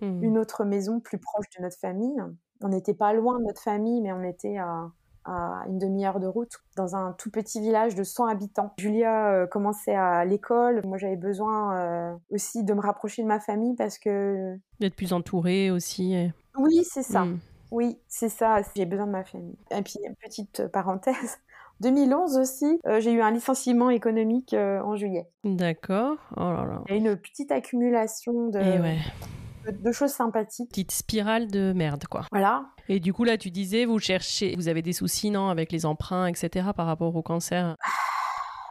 [0.00, 0.22] mhm.
[0.22, 2.20] une autre maison plus proche de notre famille.
[2.62, 4.90] On n'était pas loin de notre famille, mais on était à
[5.26, 8.72] à une demi-heure de route, dans un tout petit village de 100 habitants.
[8.78, 10.82] Julia euh, commençait à l'école.
[10.84, 14.56] Moi, j'avais besoin euh, aussi de me rapprocher de ma famille parce que...
[14.80, 16.30] D'être plus entourée aussi.
[16.56, 17.24] Oui, c'est ça.
[17.24, 17.38] Hmm.
[17.72, 18.60] Oui, c'est ça.
[18.76, 19.56] J'ai besoin de ma famille.
[19.70, 21.38] Et puis, petite parenthèse.
[21.80, 25.28] 2011 aussi, euh, j'ai eu un licenciement économique en juillet.
[25.44, 26.16] D'accord.
[26.36, 26.82] Oh là là.
[26.88, 28.60] Il y a une petite accumulation de,
[29.72, 30.70] de, choses sympathiques.
[30.70, 32.22] Petite spirale de merde, quoi.
[32.30, 32.66] Voilà.
[32.88, 35.86] Et du coup, là, tu disais, vous cherchez, vous avez des soucis, non, avec les
[35.86, 37.76] emprunts, etc., par rapport au cancer?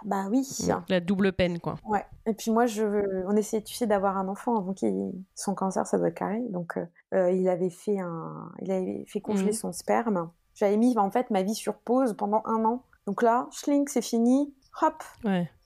[0.06, 0.48] Bah oui.
[0.88, 1.76] La double peine, quoi.
[1.84, 2.06] Ouais.
[2.28, 2.84] Et puis moi, je
[3.28, 6.42] on essayait, tu sais, d'avoir un enfant avant qu'il son cancer, ça doit être carré.
[6.50, 9.54] Donc, euh, euh, il avait fait un, il avait fait congeler mhm.
[9.54, 10.30] son sperme.
[10.54, 12.84] J'avais mis en fait ma vie sur pause pendant un an.
[13.08, 15.04] Donc là, schlink, c'est fini hop.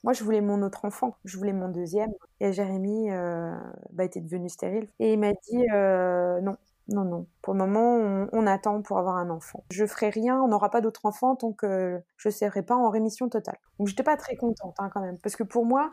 [0.02, 2.12] Moi, je voulais mon autre enfant, je voulais mon deuxième.
[2.40, 3.54] Et Jérémy euh,
[3.92, 4.88] bah, était devenu stérile.
[4.98, 6.56] Et il m'a dit euh, non,
[6.88, 7.26] non, non.
[7.42, 9.64] Pour le moment, on, attend pour avoir un enfant.
[9.70, 12.90] Je ferai rien, on n'aura pas d'autre enfant tant que je ne serai pas en
[12.90, 13.58] rémission totale.
[13.78, 15.90] Donc, j'étais pas très contente hein, quand même, parce que pour moi,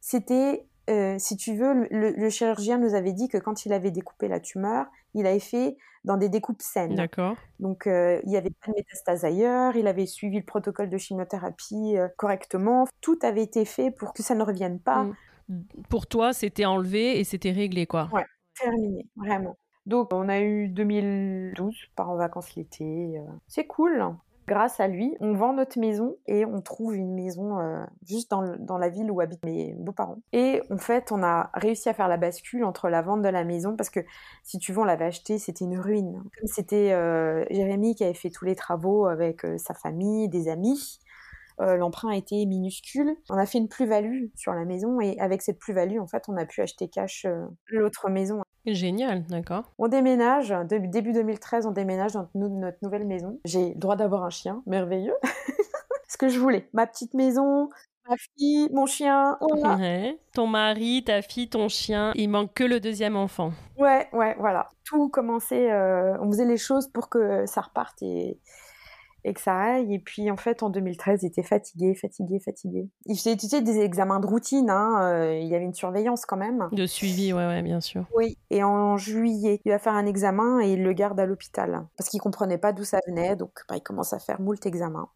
[0.00, 4.28] c'était euh, si tu veux, le, chirurgien nous avait dit que quand il avait découpé
[4.28, 6.96] la tumeur, il avait fait dans des découpes saines.
[6.96, 7.36] D'accord.
[7.60, 10.98] Donc, euh, il n'y avait pas de métastase ailleurs, il avait suivi le protocole de
[10.98, 12.86] chimiothérapie euh, correctement.
[13.00, 15.04] Tout avait été fait pour que ça ne revienne pas.
[15.48, 15.62] Mm.
[15.88, 18.08] Pour toi, c'était enlevé et c'était réglé, quoi.
[18.12, 18.26] Ouais,
[18.58, 19.56] terminé, vraiment.
[19.86, 23.20] Donc, on a eu 2012, par en vacances l'été.
[23.46, 27.84] C'est cool grâce à lui, on vend notre maison et on trouve une maison euh,
[28.04, 30.18] juste dans, la ville où habitent mes beaux-parents.
[30.32, 33.44] Et en fait, on a réussi à faire la bascule entre la vente de la
[33.44, 34.00] maison parce que
[34.42, 36.22] si tu veux, on l'avait acheté, c'était une ruine.
[36.44, 40.98] C'était euh, Jérémy qui avait fait tous les travaux avec euh, sa famille, des amis.
[41.60, 43.16] Euh, l'emprunt a été minuscule.
[43.30, 46.36] On a fait une plus-value sur la maison et avec cette plus-value, en fait, on
[46.36, 48.42] a pu acheter cash euh, l'autre maison.
[48.66, 49.64] Génial, d'accord.
[49.78, 53.40] On déménage, début 2013, on déménage dans notre nouvelle maison.
[53.44, 55.16] J'ai le droit d'avoir un chien, merveilleux.
[56.08, 56.68] Ce que je voulais.
[56.72, 57.68] Ma petite maison,
[58.08, 59.38] ma fille, mon chien.
[60.34, 62.12] Ton mari, ta fille, ton chien.
[62.14, 63.52] Il manque que le deuxième enfant.
[63.78, 64.68] Ouais, ouais, voilà.
[64.84, 65.72] Tout commençait.
[65.72, 68.38] Euh, on faisait les choses pour que ça reparte et,
[69.24, 69.94] et que ça aille.
[69.94, 72.88] Et puis en fait, en 2013, il était fatigué, fatigué, fatigué.
[73.06, 74.70] Il faisait, tu sais, des examens de routine.
[74.70, 76.68] Hein, euh, il y avait une surveillance quand même.
[76.72, 78.04] De suivi, ouais, ouais, bien sûr.
[78.14, 78.38] Oui.
[78.50, 82.10] Et en juillet, il va faire un examen et il le garde à l'hôpital parce
[82.10, 83.36] qu'il comprenait pas d'où ça venait.
[83.36, 85.08] Donc, bah, il commence à faire moult examens.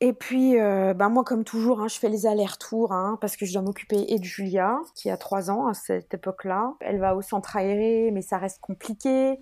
[0.00, 3.44] Et puis, euh, bah moi, comme toujours, hein, je fais les allers-retours hein, parce que
[3.44, 6.74] je dois m'occuper et de Julia, qui a trois ans à cette époque-là.
[6.80, 9.40] Elle va au centre aéré, mais ça reste compliqué.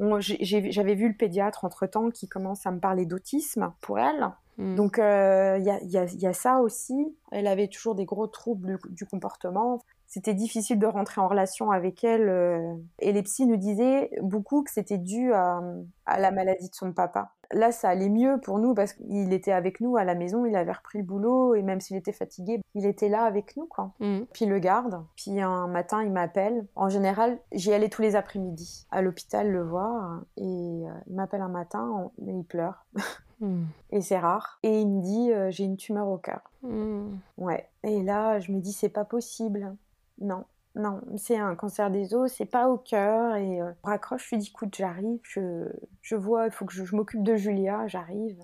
[0.00, 4.28] J'avais vu le pédiatre entre-temps qui commence à me parler d'autisme pour elle.
[4.58, 4.74] Hmm.
[4.76, 7.16] Donc, euh, il y, a, y, a, y, a, ça aussi.
[7.32, 9.82] Elle avait toujours des gros troubles du, comportement.
[10.14, 12.28] C'était difficile de rentrer en relation avec elle.
[12.28, 15.60] Euh, et les psys nous disaient beaucoup que c'était dû à,
[16.06, 17.32] à la maladie de son papa.
[17.50, 20.54] Là, ça allait mieux pour nous parce qu'il était avec nous à la maison, il
[20.54, 23.90] avait repris le boulot et même s'il était fatigué, il était là avec nous, quoi.
[23.98, 24.20] Mm.
[24.32, 25.02] Puis il le garde.
[25.16, 26.64] Puis un matin, il m'appelle.
[26.76, 31.42] En général, j'y allais tous les après-midi à l'hôpital le voir et euh, il m'appelle
[31.42, 32.86] un matin et il pleure.
[33.40, 33.64] Mm.
[33.90, 34.60] Et c'est rare.
[34.62, 36.40] Et il me dit euh, j'ai une tumeur au cœur.
[36.62, 37.16] Mm.
[37.36, 37.68] Ouais.
[37.82, 39.74] Et là, je me dis c'est pas possible.
[40.18, 40.44] Non,
[40.76, 43.36] non, c'est un cancer des os, c'est pas au cœur.
[43.36, 45.68] Et euh, je raccroche, je lui dis écoute, j'arrive, je,
[46.02, 48.42] je vois, il faut que je, m'occupe de Julia, j'arrive.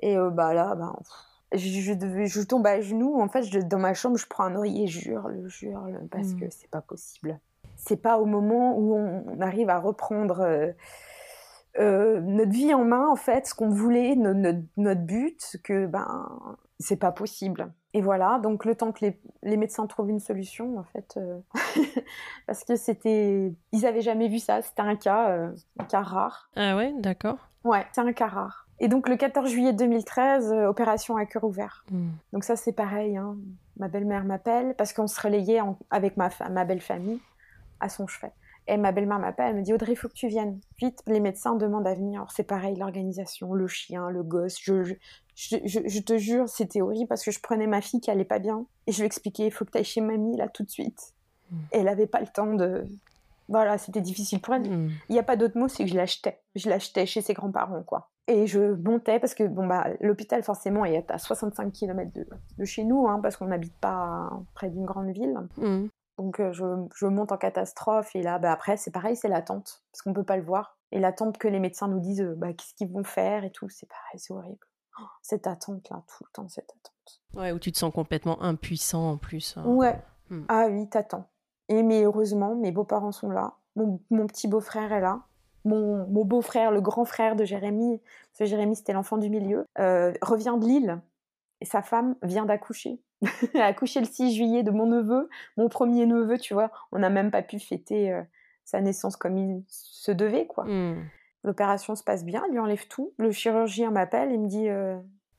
[0.00, 0.96] Et euh, bah là, bah,
[1.52, 3.20] je, je, tombe à genoux.
[3.20, 6.34] En fait, je, dans ma chambre, je prends un oreiller, je hurle, je hurle, parce
[6.34, 6.50] que mm.
[6.50, 7.38] c'est pas possible.
[7.76, 10.74] C'est pas au moment où on, arrive à reprendre
[11.78, 16.28] euh, notre vie en main, en fait, ce qu'on voulait, notre, notre but, que ben,
[16.80, 17.72] c'est pas possible.
[17.94, 21.38] Et voilà, donc le temps que les, les médecins trouvent une solution, en fait, euh,
[22.46, 26.50] parce que c'était, ils avaient jamais vu ça, c'était un cas, euh, un cas rare.
[26.54, 27.38] Ah ouais, d'accord.
[27.64, 28.66] Ouais, c'est un cas rare.
[28.80, 31.84] Et donc le 14 juillet 2013, euh, opération à cœur ouvert.
[31.90, 32.10] Hmm.
[32.32, 33.36] Donc ça c'est pareil, hein.
[33.78, 37.20] ma belle-mère m'appelle parce qu'on se relayait avec ma, ma belle famille
[37.80, 38.32] à son chevet.
[38.70, 40.60] Et ma belle-mère m'appelle, elle me dit Audrey, il faut que tu viennes.
[40.78, 42.20] Vite, les médecins demandent à venir.
[42.20, 44.58] Alors c'est pareil, l'organisation, le chien, le gosse.
[44.60, 44.94] Je,
[45.34, 48.66] je, te jure, c'était horrible parce que je prenais ma fille qui allait pas bien
[48.86, 51.14] et je lui expliquais il faut que tu ailles chez mamie là tout de suite.
[51.72, 52.84] Et elle avait pas le temps de.
[53.48, 54.68] Voilà, c'était difficile pour elle.
[54.68, 54.90] Hmm.
[55.08, 56.38] Il n'y a pas d'autre mot, c'est que je l'achetais.
[56.54, 58.10] Je l'achetais chez ses grands-parents, quoi.
[58.26, 62.10] Et je montais parce que bon bah l'hôpital forcément est à 65 km
[62.58, 65.38] de, chez nous, hein, parce qu'on n'habite pas près d'une grande ville.
[65.56, 65.86] Hmm.
[66.18, 70.02] Donc euh, je, monte en catastrophe et là, bah, après, c'est pareil, c'est l'attente, parce
[70.02, 70.76] qu'on peut pas le voir.
[70.90, 73.88] Et l'attente que les médecins nous disent, bah, qu'est-ce qu'ils vont faire et tout, c'est
[73.88, 74.66] pareil, c'est horrible.
[75.00, 77.20] Oh, cette attente-là, tout le temps, cette attente.
[77.34, 79.56] Ouais, où tu te sens complètement impuissant en plus.
[79.56, 79.64] Hein.
[79.64, 80.02] Ouais.
[80.28, 80.42] Hmm.
[80.48, 81.28] Ah oui, t'attends.
[81.68, 83.54] Et mais heureusement, mes beaux-parents sont là.
[83.76, 85.20] Mon, petit beau-frère est là.
[85.64, 90.12] Mon, beau-frère, le grand frère de Jérémy, parce que Jérémy c'était l'enfant du milieu, euh,
[90.20, 91.00] revient de Lille
[91.60, 93.00] et sa femme vient d'accoucher.
[93.54, 96.70] Accouché le 6 juillet de mon neveu, mon premier neveu, tu vois.
[96.92, 98.22] On n'a même pas pu fêter euh,
[98.64, 100.64] sa naissance comme il se devait, quoi.
[100.64, 101.04] Hmm.
[101.44, 103.12] L'opération se passe bien, il lui enlève tout.
[103.18, 104.98] Le chirurgien m'appelle, il me dit euh,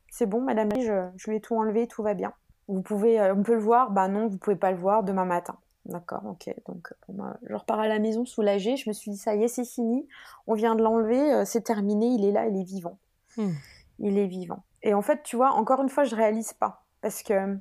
[0.10, 2.34] C'est bon, madame, je, je, lui ai tout enlevé, tout va bien.
[2.68, 5.26] Vous pouvez, euh, on peut le voir Bah non, vous pouvez pas le voir demain
[5.26, 5.58] matin.
[5.86, 6.54] D'accord, ok.
[6.68, 8.76] Donc, je repars à la maison soulagée.
[8.76, 10.08] Je me suis dit Ça y est, c'est fini.
[10.46, 13.00] On vient de l'enlever, c'est terminé, il est là, il est vivant.
[13.38, 13.54] Hmm.
[13.98, 14.64] Il est vivant.
[14.84, 16.86] Et en fait, tu vois, encore une fois, je réalise pas.
[17.02, 17.58] Parce que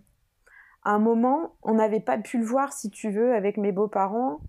[0.91, 4.41] un moment, on n'avait pas pu le voir, si tu veux, avec mes beaux-parents.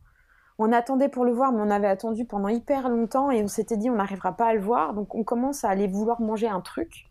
[0.58, 3.78] On attendait pour le voir, mais on avait attendu pendant hyper longtemps et on s'était
[3.78, 4.93] dit on n'arrivera pas à le voir.
[4.93, 7.10] Donc on commence à aller vouloir manger un truc.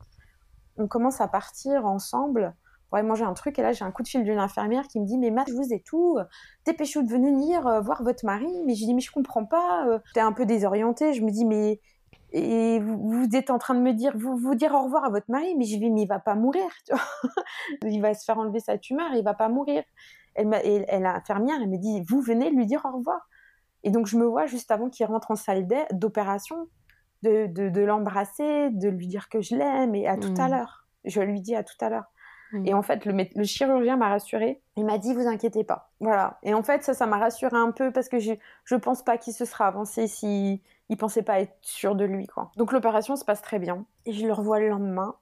[0.77, 2.55] On commence à partir ensemble
[2.89, 3.59] pour aller manger un truc.
[3.59, 5.55] Et là, j'ai un coup de fil d'une infirmière qui me dit Mais Matt, je
[5.55, 6.19] vous ai tout.
[6.67, 8.49] Dépêchez-vous de venir euh, voir votre mari.
[8.67, 9.87] Mais je dis Mais je comprends pas.
[9.89, 9.99] Euh.
[10.07, 11.15] J'étais un peu désorientée.
[11.15, 11.81] Je me dis Mais
[12.33, 15.31] et vous, êtes en train de me dire, vous, vous dire au revoir à votre
[15.31, 17.33] mari, mais je vais, mais il va pas mourir, tu vois.
[17.91, 19.83] il va se faire enlever sa tumeur, il va pas mourir.
[20.35, 23.29] Elle, elle, elle l'infirmière, elle me dit, vous venez lui dire au revoir.
[23.83, 26.69] Et donc je me vois juste avant qu'il rentre en salle d'opération,
[27.23, 30.51] de, de, l'embrasser, de lui dire que je l'aime, et à tout à mmh.
[30.51, 30.87] l'heure.
[31.05, 32.13] Je lui dis à tout à l'heure.
[32.53, 32.67] Mmh.
[32.67, 34.61] Et en fait, le, le chirurgien m'a rassurée.
[34.77, 35.91] Il m'a dit, vous inquiétez pas.
[36.01, 36.39] Voilà.
[36.43, 38.33] Et en fait, ça, ça m'a rassurée un peu parce que je,
[38.65, 42.27] je pense pas qu'il se sera avancé si, il pensait pas être sûr de lui,
[42.27, 42.51] quoi.
[42.57, 43.85] Donc l'opération se passe très bien.
[44.07, 45.17] Et je le revois le lendemain,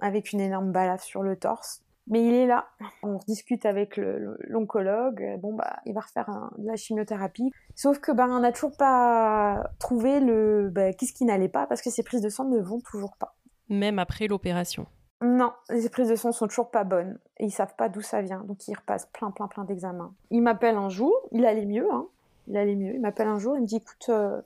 [0.00, 1.82] avec une énorme balafre sur le torse.
[2.10, 2.68] Mais il est là.
[3.02, 5.38] On discute avec l'oncologue.
[5.40, 7.52] Bon, bah, il va refaire de la chimiothérapie.
[7.74, 11.82] Sauf que, bah, on n'a toujours pas trouvé le, bah, qu'est-ce qui n'allait pas parce
[11.82, 13.36] que ces prises de sang ne vont toujours pas.
[13.68, 14.86] Même après l'opération.
[15.20, 18.22] Non, les prises de sang sont toujours pas bonnes et ils savent pas d'où ça
[18.22, 20.14] vient, donc ils repassent plein, plein, plein d'examens.
[20.30, 22.06] Il m'appelle un jour, il allait mieux, hein,
[22.46, 22.94] il allait mieux.
[22.94, 24.40] Il m'appelle un jour, il me dit écoute, euh,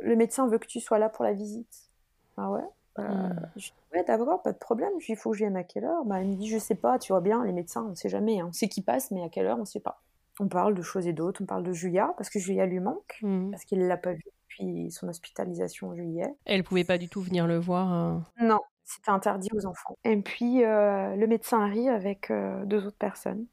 [0.00, 1.90] le médecin veut que tu sois là pour la visite.
[2.36, 2.62] Ah ouais?
[2.98, 4.92] Euh, je dis, ouais, d'accord, pas de problème.
[5.00, 6.04] Je lui faut que je vienne à quelle heure?
[6.04, 8.38] Bah, Il me dit, je sais pas, tu vois bien, les médecins, on sait jamais.
[8.40, 8.46] hein.
[8.50, 10.00] On sait qui passe, mais à quelle heure, on sait pas.
[10.40, 13.18] On parle de choses et d'autres, on parle de Julia, parce que Julia lui manque,
[13.22, 13.50] Hmm.
[13.50, 16.32] parce qu'il l'a pas vue depuis son hospitalisation en juillet.
[16.44, 17.92] Elle pouvait pas du tout venir le voir.
[17.92, 18.18] euh.
[18.44, 19.96] Non, c'était interdit aux enfants.
[20.04, 23.46] Et puis, euh, le médecin arrive avec euh, deux autres personnes.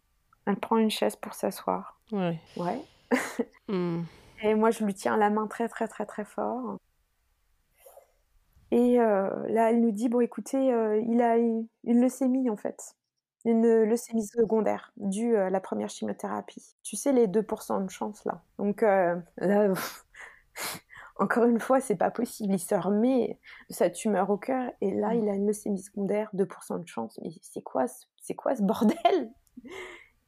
[0.46, 2.00] Elle prend une chaise pour s'asseoir.
[2.12, 2.40] Ouais.
[2.58, 2.82] Ouais.
[3.68, 4.04] Hmm.
[4.44, 6.78] Et moi, je lui tiens la main très, très, très, très fort.
[8.72, 12.58] Et euh, là, elle nous dit, bon, écoutez, euh, il a une, une leucémie, en
[12.58, 12.96] fait.
[13.46, 16.76] Une leucémie secondaire, due à la première chimiothérapie.
[16.84, 18.44] Tu sais, les 2% de chance, là.
[18.58, 19.74] Donc, euh, là,
[21.20, 22.54] encore une fois, c'est pas possible.
[22.54, 23.40] Il se remet
[23.70, 27.20] de sa tumeur au cœur, et là, il a une leucémie secondaire, 2% de chance.
[27.24, 29.32] Mais c'est quoi, ce- c'est quoi ce bordel?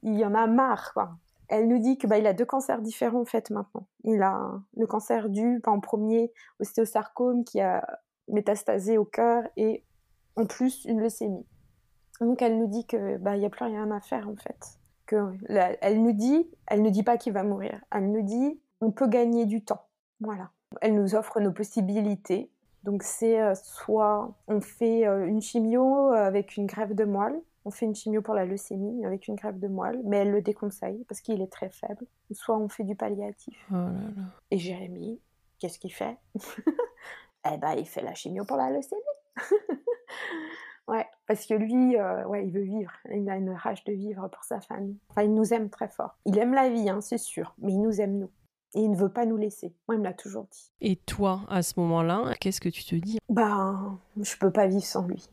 [0.04, 1.18] Il y en a marre, quoi.
[1.48, 3.86] Elle nous dit que bah, il a deux cancers différents en fait maintenant.
[4.06, 6.32] Il a le cancer dû pas en premier
[6.62, 7.86] au stéosarcome qui a
[8.30, 9.84] métastasé au cœur et
[10.38, 11.46] en plus une leucémie.
[12.22, 14.58] Donc elle nous dit que bah il y a plus rien à faire en fait.
[15.06, 15.34] Que
[15.82, 17.82] elle nous dit, elle ne dit pas qu'il va mourir.
[17.92, 19.90] Elle nous dit on peut gagner du temps.
[20.22, 20.52] Voilà.
[20.82, 22.50] Elle nous offre nos possibilités.
[22.84, 27.70] Donc c'est euh, soit on fait euh, une chimio avec une grève de moelle, on
[27.70, 31.04] fait une chimio pour la leucémie avec une grève de moelle, mais elle le déconseille
[31.08, 32.06] parce qu'il est très faible.
[32.32, 33.56] Soit on fait du palliatif.
[33.70, 34.24] Oh là là.
[34.50, 35.20] Et Jérémy,
[35.60, 36.18] qu'est-ce qu'il fait?
[37.52, 39.02] Eh ben, il fait la chimio pour la leucémie.
[40.88, 42.92] ouais, parce que lui, euh, ouais, il veut vivre.
[43.12, 44.98] Il a une rage de vivre pour sa famille.
[45.10, 46.18] Enfin, il nous aime très fort.
[46.26, 48.30] Il aime la vie, hein, c'est sûr, mais il nous aime nous.
[48.74, 49.74] Et il ne veut pas nous laisser.
[49.88, 50.72] Moi, il me l'a toujours dit.
[50.82, 53.18] Et toi, à ce moment-là, qu'est-ce que tu te dis?
[53.30, 55.28] Ben, je peux pas vivre sans lui.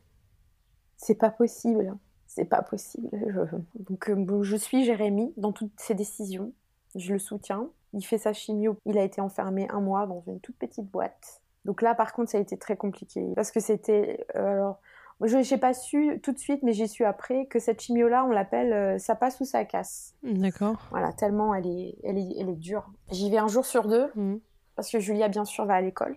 [0.97, 1.97] C'est pas possible.
[2.27, 3.09] C'est pas possible.
[3.13, 6.53] Je- Donc, euh, je suis Jérémy dans toutes ses décisions.
[6.95, 7.69] Je le soutiens.
[7.93, 8.77] Il fait sa chimio.
[8.87, 11.41] Il a été enfermé un mois dans une toute petite boîte.
[11.65, 14.27] Donc là, par contre, ça a été très compliqué parce que c'était.
[14.37, 14.81] euh, alors,
[15.23, 18.31] je n'ai pas su tout de suite, mais j'ai su après que cette chimio-là, on
[18.31, 20.15] l'appelle euh, ça passe ou ça casse.
[20.23, 20.77] D'accord.
[20.91, 22.89] Voilà, tellement elle est, elle est, elle est dure.
[23.11, 24.37] J'y vais un jour sur deux Hmm.
[24.77, 26.17] parce que Julia, bien sûr, va à l'école.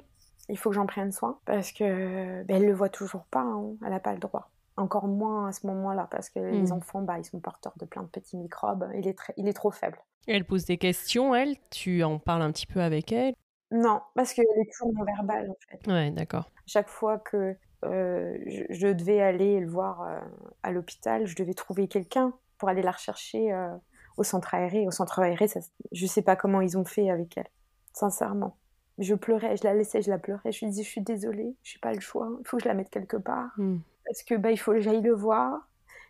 [0.49, 3.41] Il faut que j'en prenne soin parce que ben, elle le voit toujours pas.
[3.41, 3.73] hein.
[3.85, 4.49] Elle n'a pas le droit.
[4.77, 6.71] Encore moins à ce moment-là parce que les Mm.
[6.73, 8.89] enfants, bah, ils sont porteurs de plein de petits microbes.
[8.95, 9.99] Il est, très, il est trop faible.
[10.27, 11.55] Elle pose des questions, elle?
[11.71, 13.33] Tu en parles un petit peu avec elle?
[13.71, 15.87] Non, parce qu'elle est toujours non verbale en fait.
[15.91, 16.49] Ouais, d'accord.
[16.65, 17.55] Chaque fois que
[17.85, 20.19] euh, je, je devais aller le voir euh,
[20.63, 23.75] à l'hôpital, je devais trouver quelqu'un pour aller la rechercher euh,
[24.17, 24.85] au centre aéré.
[24.87, 25.59] Au centre aéré, ça,
[25.91, 27.47] je sais pas comment ils ont fait avec elle,
[27.93, 28.57] sincèrement.
[28.99, 30.51] Je pleurais, je la laissais, je la pleurais.
[30.51, 32.67] Je lui disais, je suis désolée, je n'ai pas le choix, il faut que je
[32.67, 33.49] la mette quelque part.
[33.57, 33.79] Hmm.
[34.05, 35.67] Parce que bah, il faut que j'aille le voir.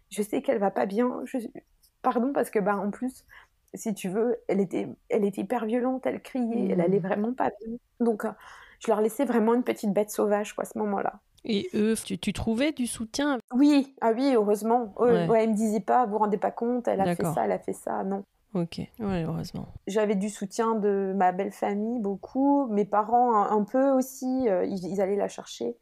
[0.10, 1.22] Je sais qu'elle va pas bien.
[1.26, 1.38] Je...
[2.02, 3.26] Pardon, parce que bah, en plus,
[3.74, 6.82] si tu veux, elle était, elle était hyper violente, elle criait, elle Mhm.
[6.82, 7.78] allait vraiment pas bien.
[8.02, 8.26] Donc,
[8.80, 11.20] je leur laissais vraiment une petite bête sauvage, quoi, à ce moment-là.
[11.44, 13.40] Et eux, tu, tu trouvais du soutien?
[13.54, 14.94] Oui, ah oui, heureusement.
[15.00, 15.28] Euh, Ouais.
[15.28, 17.52] ouais, elle me disait pas, vous vous rendez pas compte, elle a fait ça, elle
[17.52, 18.04] a fait ça.
[18.04, 18.24] Non.
[18.54, 19.68] Ok, ouais, heureusement.
[19.88, 22.68] J'avais du soutien de ma belle famille, beaucoup.
[22.68, 25.78] Mes parents, un, un peu aussi, euh, ils, ils allaient la chercher.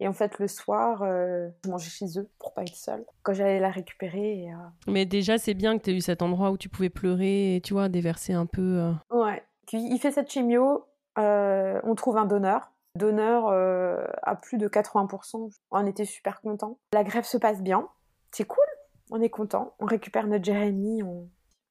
[0.00, 3.04] Et en fait, le soir, euh, je mangeais chez eux pour pas être seule.
[3.22, 4.56] Quand j'allais la récupérer, et, euh,
[4.90, 7.60] Mais déjà, c'est bien que tu aies eu cet endroit où tu pouvais pleurer et,
[7.60, 8.92] tu vois, déverser un peu.
[9.10, 9.42] Ouais.
[9.66, 10.86] Puis il fait cette chimio,
[11.16, 12.72] on trouve un donneur.
[12.96, 15.50] Donneur euh, à plus de 80%.
[15.70, 16.78] On était super contents.
[16.92, 17.88] La grève se passe bien.
[18.32, 18.64] C'est cool.
[19.10, 19.74] On est content.
[19.78, 21.02] On récupère notre Jérémy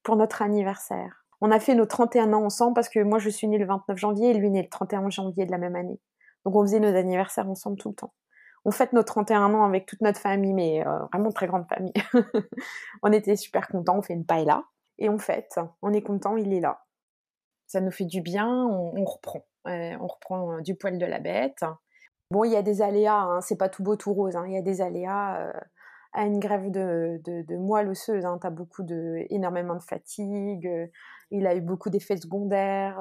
[0.02, 1.24] pour notre anniversaire.
[1.40, 3.96] On a fait nos 31 ans ensemble parce que moi je suis née le 29
[3.96, 6.00] janvier et lui né le 31 janvier de la même année.
[6.44, 8.14] Donc on faisait nos anniversaires ensemble tout le temps.
[8.64, 11.92] On fête nos 31 ans avec toute notre famille, mais euh, vraiment très grande famille.
[13.02, 13.98] on était super contents.
[13.98, 14.64] On fait une paella
[14.98, 15.60] et on fête.
[15.82, 16.86] On est content, il est là
[17.66, 19.44] ça nous fait du bien, on reprend.
[19.66, 21.64] On reprend euh, du poil de la bête.
[22.30, 24.36] Bon, il y a des aléas, hein, c'est pas tout beau, tout rose.
[24.36, 25.52] hein, Il y a des aléas euh,
[26.12, 28.24] à une grève de, moelle osseuse.
[28.24, 30.66] Hein, tu as beaucoup de, énormément de fatigue.
[30.66, 30.86] euh,
[31.30, 33.00] il a eu beaucoup d'effets secondaires.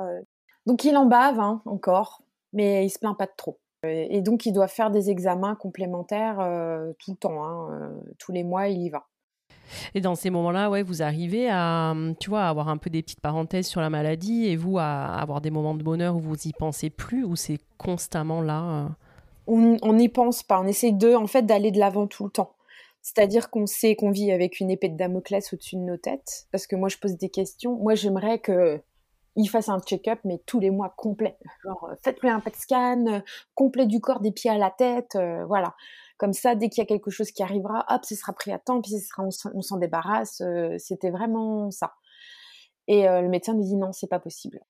[0.66, 3.60] Donc, il en bave hein, encore, mais il se plaint pas de trop.
[3.84, 6.38] Et donc, il doit faire des examens complémentaires
[6.98, 7.70] tout le temps.
[8.18, 9.06] tous les mois, il y va.
[9.94, 13.22] Et dans ces moments-là, ouais, vous arrivez à, tu vois, avoir un peu des petites
[13.22, 16.54] parenthèses sur la maladie et vous à avoir des moments de bonheur où vous y
[16.54, 18.62] pensez plus, ou c'est constamment là.
[18.64, 18.88] euh,
[19.48, 20.60] on n'y pense pas.
[20.60, 22.56] On essaye de, en fait, d'aller de l'avant tout le temps.
[23.02, 26.48] C'est-à-dire qu'on sait qu'on vit avec une épée de Damoclès au-dessus de nos têtes.
[26.52, 27.76] Parce que moi, je pose des questions.
[27.78, 28.82] Moi, j'aimerais que
[29.36, 31.38] il fasse un check-up, mais tous les mois complet.
[31.64, 33.22] Genre, faites-lui un PET scan
[33.54, 35.76] complet du corps, des pieds à la tête, voilà.
[36.18, 38.60] Comme ça, dès qu'il y a quelque chose qui arrivera, hop, ce sera pris à
[38.60, 40.42] temps, puis ce sera, on s'en débarrasse.
[40.78, 41.94] C'était vraiment ça.
[42.88, 44.62] Et le médecin me dit non, c'est pas possible.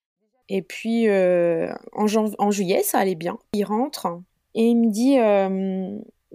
[0.49, 2.05] Et puis en,
[2.39, 3.37] en, juillet, ça allait bien.
[3.53, 4.07] Il rentre
[4.55, 5.17] et il me dit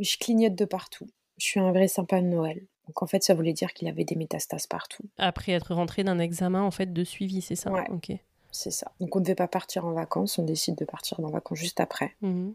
[0.00, 1.06] je clignote de partout.
[1.38, 2.66] Je suis un vrai sympa de Noël.
[2.86, 5.04] Donc en fait, ça voulait dire qu'il avait des métastases partout.
[5.16, 7.70] Après être rentré d'un examen en fait de suivi, c'est ça?
[7.70, 7.86] Ouais.
[7.90, 8.12] Ok.
[8.50, 8.90] C'est ça.
[9.00, 11.78] Donc on ne devait pas partir en vacances, on décide de partir en vacances juste
[11.78, 12.16] après.
[12.20, 12.50] Mmh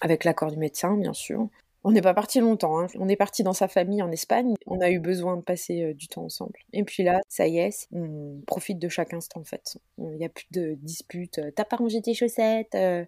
[0.00, 1.48] Avec l'accord du médecin, bien sûr.
[1.82, 2.78] On n'est pas parti longtemps.
[2.78, 2.86] Hein.
[2.98, 4.54] On est parti dans sa famille en Espagne.
[4.66, 6.58] On a eu besoin de passer euh, du temps ensemble.
[6.72, 9.78] Et puis là, ça y est, on profite de chaque instant en fait.
[9.98, 11.38] Il n'y a plus de disputes.
[11.38, 12.74] Euh, t'as pas rangé tes chaussettes.
[12.74, 13.04] Euh,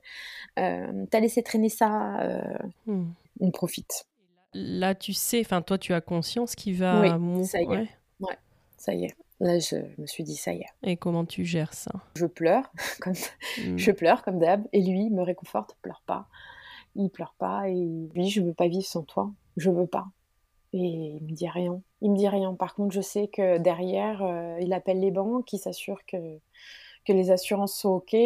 [0.56, 2.40] t'as laissé traîner ça.
[2.86, 3.10] Hmm.
[3.40, 4.06] On profite.
[4.54, 7.88] Là, tu sais, enfin toi, tu as conscience qu'il va oui, Ça y est.
[8.20, 8.38] Ouais.
[8.76, 9.16] ça y est.
[9.40, 10.90] Là, je me suis dit, ça y est.
[10.90, 11.90] Et comment tu gères ça?
[12.16, 12.70] Je pleure,
[13.00, 13.14] comme
[13.58, 13.76] hmm.
[13.76, 16.28] je pleure comme d'hab, et lui me réconforte, pleure pas
[16.96, 20.06] il pleure pas et il dit je veux pas vivre sans toi, je veux pas.
[20.72, 21.82] Et il me dit rien.
[22.00, 22.54] Il me dit rien.
[22.54, 26.16] Par contre, je sais que derrière, euh, il appelle les banques, il s'assure que,
[27.04, 28.16] que les assurances sont OK.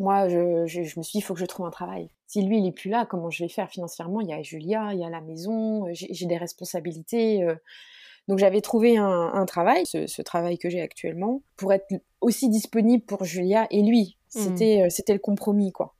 [0.00, 2.10] Moi, je, je, me suis dit, il faut que je trouve un travail.
[2.26, 4.20] Si lui, il est plus là, comment je vais faire financièrement?
[4.20, 7.44] Il y a Julia, il y a la maison, j'ai des responsabilités.
[7.44, 7.54] Euh.
[8.26, 11.86] Donc j'avais trouvé un, un travail, ce, ce, travail que j'ai actuellement, pour être
[12.20, 14.16] aussi disponible pour Julia et lui.
[14.34, 14.40] Mmh.
[14.40, 15.94] C'était euh, c'était le compromis, quoi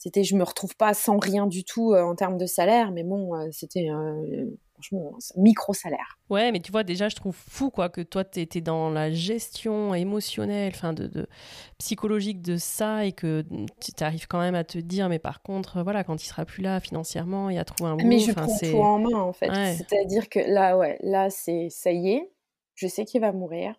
[0.00, 3.04] c'était je me retrouve pas sans rien du tout euh, en termes de salaire mais
[3.04, 6.18] bon euh, c'était euh, franchement un micro salaire.
[6.30, 9.12] Ouais mais tu vois déjà je trouve fou quoi que toi tu étais dans la
[9.12, 11.28] gestion émotionnelle enfin de,
[11.76, 13.44] psychologique de ça et que
[13.80, 16.62] tu arrives quand même à te dire mais par contre voilà quand il sera plus
[16.62, 19.34] là financièrement il y a trouvé un boulot mais je prends tout en main en
[19.34, 19.52] fait.
[19.76, 22.32] C'est-à-dire que là ouais là c'est ça y est
[22.74, 23.74] je sais qu'il va mourir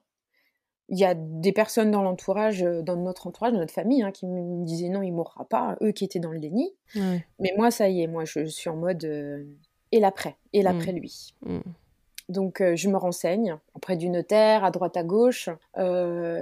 [0.91, 4.11] il y a des personnes dans l'entourage, euh, dans notre entourage, dans notre famille, hein,
[4.11, 6.73] qui me disaient non, il mourra pas, eux qui étaient dans le déni.
[6.95, 9.45] Mais moi, ça y est, moi, je suis en mode euh,
[9.93, 10.95] et l'après, et l'après mmh.
[10.97, 11.33] lui.
[11.43, 11.59] Mmh.
[12.27, 15.49] Donc, euh, je me renseigne auprès du notaire, à droite, à gauche,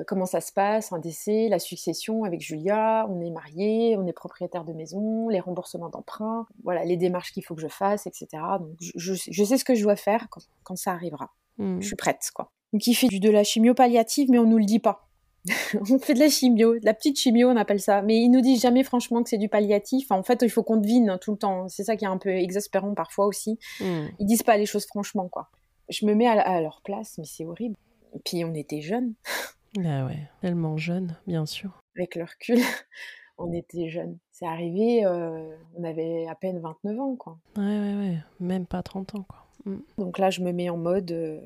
[0.07, 4.13] comment ça se passe, un décès, la succession avec Julia, on est mariés, on est
[4.13, 8.27] propriétaire de maison, les remboursements d'emprunt, voilà, les démarches qu'il faut que je fasse, etc.
[8.59, 10.27] Donc, je, sais ce que je dois faire
[10.63, 11.29] quand, ça arrivera.
[11.59, 11.81] Mmh.
[11.81, 12.51] Je suis prête, quoi.
[12.73, 15.09] Donc il fait du, de la chimio palliative, mais on nous le dit pas.
[15.89, 18.01] on fait de la chimio, de la petite chimio, on appelle ça.
[18.01, 20.11] Mais ils nous disent jamais franchement que c'est du palliatif.
[20.11, 21.67] En fait, il faut qu'on devine tout le temps.
[21.69, 23.57] C'est ça qui est un peu exaspérant parfois aussi.
[23.79, 24.07] Hmm.
[24.19, 25.49] Ils disent pas les choses franchement, quoi.
[25.89, 27.75] Je me mets à, leur place, mais c'est horrible.
[28.13, 29.13] Et puis on était jeunes.
[29.85, 31.69] Ah ouais, tellement jeunes, bien sûr.
[31.95, 32.57] Avec le recul,
[33.37, 34.17] on était jeunes.
[34.31, 37.37] C'est arrivé, euh, on avait à peine 29 ans, quoi.
[37.55, 38.17] Ouais, ouais, ouais.
[38.39, 39.45] Même pas 30 ans, quoi.
[39.65, 39.81] Hmm.
[39.99, 41.39] Donc là, je me mets en mode euh,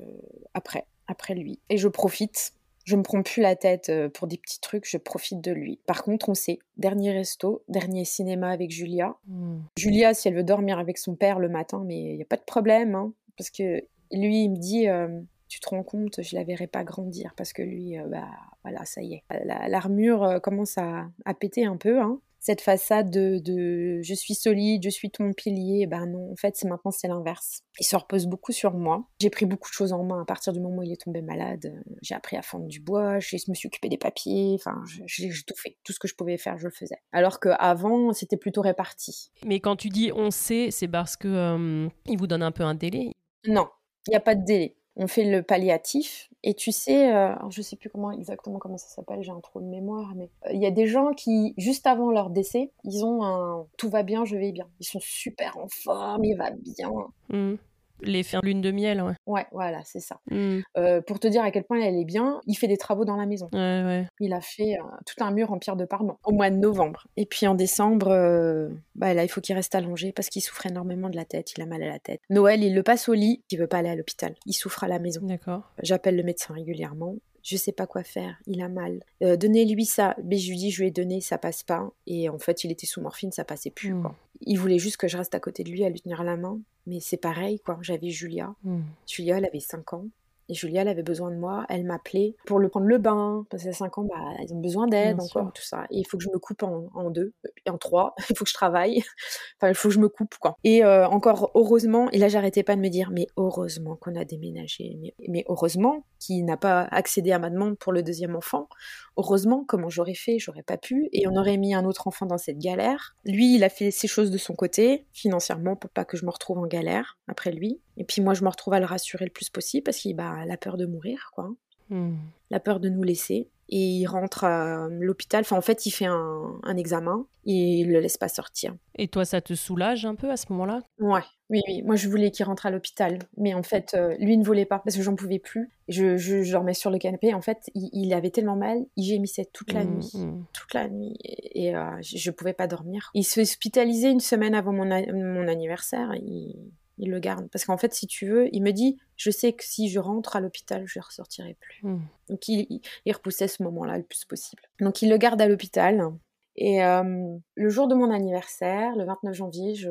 [0.54, 1.58] après après lui.
[1.68, 2.52] Et je profite.
[2.84, 5.80] Je me prends plus la tête euh, pour des petits trucs, je profite de lui.
[5.86, 9.16] Par contre, on sait, dernier resto, dernier cinéma avec Julia.
[9.26, 9.60] Hmm.
[9.78, 12.36] Julia, si elle veut dormir avec son père le matin, mais il n'y a pas
[12.36, 13.82] de problème, hein, parce que
[14.12, 17.54] lui, il me dit, euh, tu te rends compte, je la verrai pas grandir, parce
[17.54, 18.28] que lui, euh, bah
[18.64, 19.22] voilà, ça y est.
[19.46, 24.90] L'armure commence à, à, péter un peu, hein cette façade de, je suis solide, je
[24.90, 27.60] suis ton pilier, ben non, en fait, c'est maintenant c'est l'inverse.
[27.80, 29.08] Il se repose beaucoup sur moi.
[29.18, 31.22] J'ai pris beaucoup de choses en main à partir du moment où il est tombé
[31.22, 31.72] malade.
[32.02, 35.54] J'ai appris à fendre du bois, je me suis occupé des papiers, enfin, j'ai tout
[35.56, 35.78] fait.
[35.84, 36.98] Tout ce que je pouvais faire, je le faisais.
[37.12, 39.30] Alors qu'avant, c'était plutôt réparti.
[39.46, 42.64] Mais quand tu dis on sait, c'est parce que euh, il vous donne un peu
[42.64, 43.12] un délai?
[43.46, 43.68] Non,
[44.06, 46.30] il n'y a pas de délai on fait le palliatif.
[46.42, 49.60] Et tu sais, euh, je sais plus comment exactement comment ça s'appelle, j'ai un trou
[49.60, 53.04] de mémoire, mais euh, il y a des gens qui, juste avant leur décès, ils
[53.04, 54.68] ont un tout va bien, je vais bien.
[54.80, 56.90] Ils sont super en forme, il va bien.
[57.30, 57.54] Mmh.
[58.00, 59.14] L'effet lune de miel, ouais.
[59.26, 60.20] Ouais, voilà, c'est ça.
[60.30, 60.60] Mmh.
[60.76, 63.16] Euh, pour te dire à quel point elle est bien, il fait des travaux dans
[63.16, 63.48] la maison.
[63.52, 64.06] Ouais, ouais.
[64.20, 67.06] Il a fait euh, tout un mur en pierre de Parment au mois de novembre.
[67.16, 70.66] Et puis en décembre, euh, bah là, il faut qu'il reste allongé parce qu'il souffre
[70.66, 71.52] énormément de la tête.
[71.56, 72.20] Il a mal à la tête.
[72.30, 73.42] Noël, il le passe au lit.
[73.50, 74.34] Il veut pas aller à l'hôpital.
[74.46, 75.20] Il souffre à la maison.
[75.22, 75.72] D'accord.
[75.82, 79.04] J'appelle le médecin régulièrement je sais pas quoi faire, il a mal.
[79.22, 80.16] Euh, donnez-lui ça.
[80.24, 81.92] Mais je lui dis, je lui ai donné, ça passe pas.
[82.06, 83.92] Et en fait, il était sous morphine, ça passait plus.
[83.92, 84.00] Hmm.
[84.00, 84.16] Quoi.
[84.40, 86.58] Il voulait juste que je reste à côté de lui à lui tenir la main.
[86.86, 87.78] Mais c'est pareil, quoi.
[87.82, 88.54] J'avais Julia.
[88.64, 88.80] Hmm.
[89.06, 90.06] Julia, elle avait 5 ans.
[90.48, 93.64] Et Julia, elle avait besoin de moi, elle m'appelait pour le prendre le bain, parce
[93.64, 95.84] qu'à 5 ans, bah, ils ont besoin d'aide encore, tout ça.
[95.90, 97.32] Et il faut que je me coupe en, deux,
[97.68, 99.02] en trois, il faut que je travaille,
[99.58, 100.56] enfin, il faut que je me coupe, quoi.
[100.64, 104.24] Et euh, encore heureusement, et là, j'arrêtais pas de me dire, mais heureusement qu'on a
[104.24, 108.68] déménagé, mais, mais heureusement qu'il n'a pas accédé à ma demande pour le deuxième enfant,
[109.16, 112.38] heureusement, comment j'aurais fait, j'aurais pas pu, et on aurait mis un autre enfant dans
[112.38, 113.16] cette galère.
[113.24, 116.30] Lui, il a fait ses choses de son côté, financièrement, pour pas que je me
[116.30, 117.80] retrouve en galère après lui.
[117.96, 120.32] Et puis moi, je me retrouve à le rassurer le plus possible parce qu'il bah,
[120.40, 121.50] a la peur de mourir, quoi.
[121.90, 122.16] Hmm.
[122.50, 123.50] La peur de nous laisser.
[123.68, 125.42] Et il rentre à l'hôpital.
[125.42, 128.74] Enfin, en fait, il fait un, un examen et il le laisse pas sortir.
[128.96, 130.82] Et toi, ça te soulage un peu à ce moment-là?
[130.98, 131.82] Ouais, oui, oui.
[131.82, 134.78] Moi, je voulais qu'il rentre à l'hôpital, mais en fait, euh, lui ne voulait pas
[134.78, 135.70] parce que j'en pouvais plus.
[135.88, 137.34] Je, je, je, dormais sur le canapé.
[137.34, 140.44] En fait, il, il avait tellement mal, il gémissait toute la Mmh, nuit, mmh.
[140.52, 143.10] toute la nuit, et, et, euh, je, je pouvais pas dormir.
[143.14, 146.14] Il se fait hospitaliser une semaine avant mon, anniversaire.
[146.14, 149.52] Il, il le garde parce qu'en fait, si tu veux, il me dit, je sais
[149.52, 151.80] que si je rentre à l'hôpital, je ne ressortirai plus.
[151.82, 152.00] Mmh.
[152.28, 154.62] Donc il, repoussait ce moment-là le plus possible.
[154.80, 156.12] Donc il le garde à l'hôpital.
[156.56, 159.90] Et euh, le jour de mon anniversaire, le 29 janvier, je...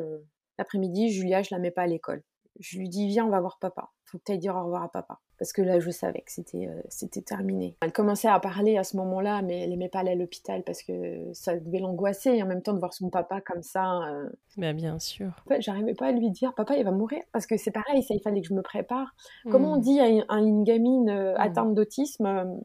[0.57, 2.23] l'après-midi, Julia, je la mets pas à l'école.
[2.59, 3.91] Je lui dis, viens, on va voir papa.
[4.13, 5.17] Faut que tu dire au revoir à papa.
[5.39, 7.75] Parce que là, je savais que c'était euh, c'était terminé.
[7.81, 10.83] Elle commençait à parler à ce moment-là, mais elle aimait pas aller à l'hôpital parce
[10.83, 10.93] que
[11.33, 12.29] ça devait l'angoisser.
[12.29, 15.31] Et en même temps, de voir son papa comme ça, euh, Ben, bien sûr.
[15.45, 17.23] en fait, j'arrivais pas à lui dire, papa, il va mourir.
[17.31, 19.15] Parce que c'est pareil, ça, il fallait que je me prépare.
[19.49, 19.81] Comment on Mmh.
[19.81, 21.41] dit à une, à une gamine euh, Mm.
[21.41, 22.61] atteinte d'autisme,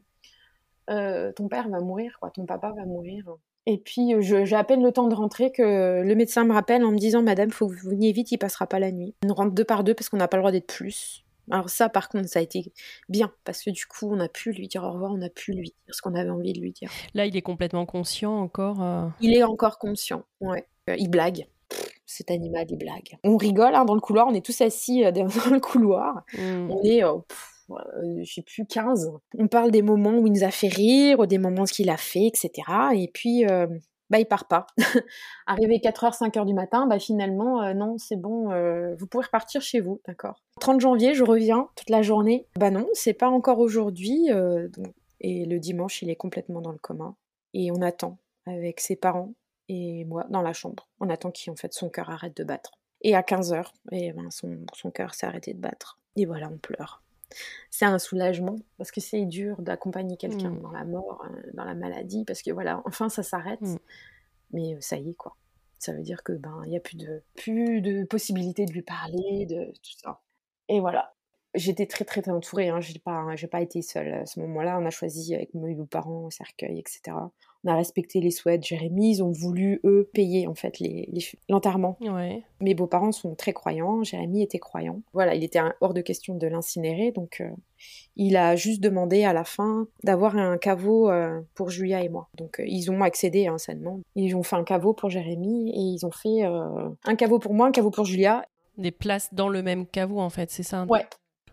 [0.87, 3.25] ton père va mourir, quoi, ton papa va mourir.
[3.65, 6.83] Et puis, je- j'ai à peine le temps de rentrer que le médecin me rappelle
[6.83, 9.13] en me disant, Madame, faut que vous veniez vite, il passera pas la nuit.
[9.27, 11.23] On rentre deux par deux parce qu'on n'a pas le droit d'être plus.
[11.51, 12.71] Alors ça, par contre, ça a été
[13.09, 15.53] bien, parce que du coup, on a pu lui dire au revoir, on a pu
[15.53, 16.89] lui dire ce qu'on avait envie de lui dire.
[17.13, 18.81] Là, il est complètement conscient encore.
[18.83, 20.65] euh, Il est encore conscient, ouais.
[20.89, 21.47] Euh, il blague.
[21.69, 23.17] Pff, Cet animal, il blague.
[23.23, 26.23] On rigole hein, dans le couloir, on est tous assis euh, dans le couloir.
[26.37, 26.71] mmh.
[26.71, 29.11] On est, euh, pff, euh, je sais plus, 15.
[29.37, 31.97] On parle des moments où il nous a fait rire, des moments ce qu'il a
[31.97, 32.51] fait, etc.
[32.95, 33.67] Et puis, euh,
[34.09, 34.67] bah, il part pas.
[35.47, 39.61] Arrivé 4h, 5h du matin, bah, finalement, euh, non, c'est bon, euh, vous pouvez repartir
[39.61, 40.41] chez vous, d'accord.
[40.59, 42.45] 30 janvier, je reviens toute la journée.
[42.57, 44.31] Bah non, c'est pas encore aujourd'hui.
[44.31, 44.67] euh,
[45.21, 47.15] et le dimanche, il est complètement dans le coma.
[47.53, 49.33] Et on attend avec ses parents
[49.67, 50.87] et moi dans la chambre.
[50.99, 52.71] On attend qu'en fait son cœur arrête de battre.
[53.01, 55.99] Et à 15h, et ben, son, son cœur s'est arrêté de battre.
[56.15, 57.01] Et voilà, on pleure.
[57.69, 60.61] C'est un soulagement parce que c'est dur d'accompagner quelqu'un Mm.
[60.61, 63.61] dans la mort, euh, dans la maladie, parce que voilà, enfin ça s'arrête.
[63.61, 63.77] Mm.
[64.51, 65.35] Mais euh, ça y est quoi.
[65.77, 68.81] Ça veut dire que ben il y a plus de plus de possibilité de lui
[68.81, 70.21] parler, de tout ça.
[70.67, 71.13] Et voilà.
[71.55, 72.79] J'étais très très, entourée, hein.
[72.79, 74.77] j'ai pas, j'ai pas été seule à ce moment-là.
[74.79, 77.01] On a choisi avec mes beaux-parents au cercueil, etc.
[77.63, 81.09] On a respecté les souhaits de Jérémy, ils ont voulu eux payer en fait les-
[81.11, 81.97] les- l'enterrement.
[82.01, 82.43] Ouais.
[82.61, 85.01] Mes beaux-parents sont très croyants, Jérémy était croyant.
[85.11, 87.49] Voilà, il était hors de question de l'incinérer, donc euh,
[88.15, 92.29] il a juste demandé à la fin d'avoir un caveau euh, pour Julia et moi.
[92.37, 94.03] Donc euh, ils ont accédé à sa demande.
[94.15, 97.53] Ils ont fait un caveau pour Jérémy et ils ont fait euh, un caveau pour
[97.55, 98.45] moi, un caveau pour Julia.
[98.77, 101.05] Des places dans le même caveau, en fait, c'est ça Ouais,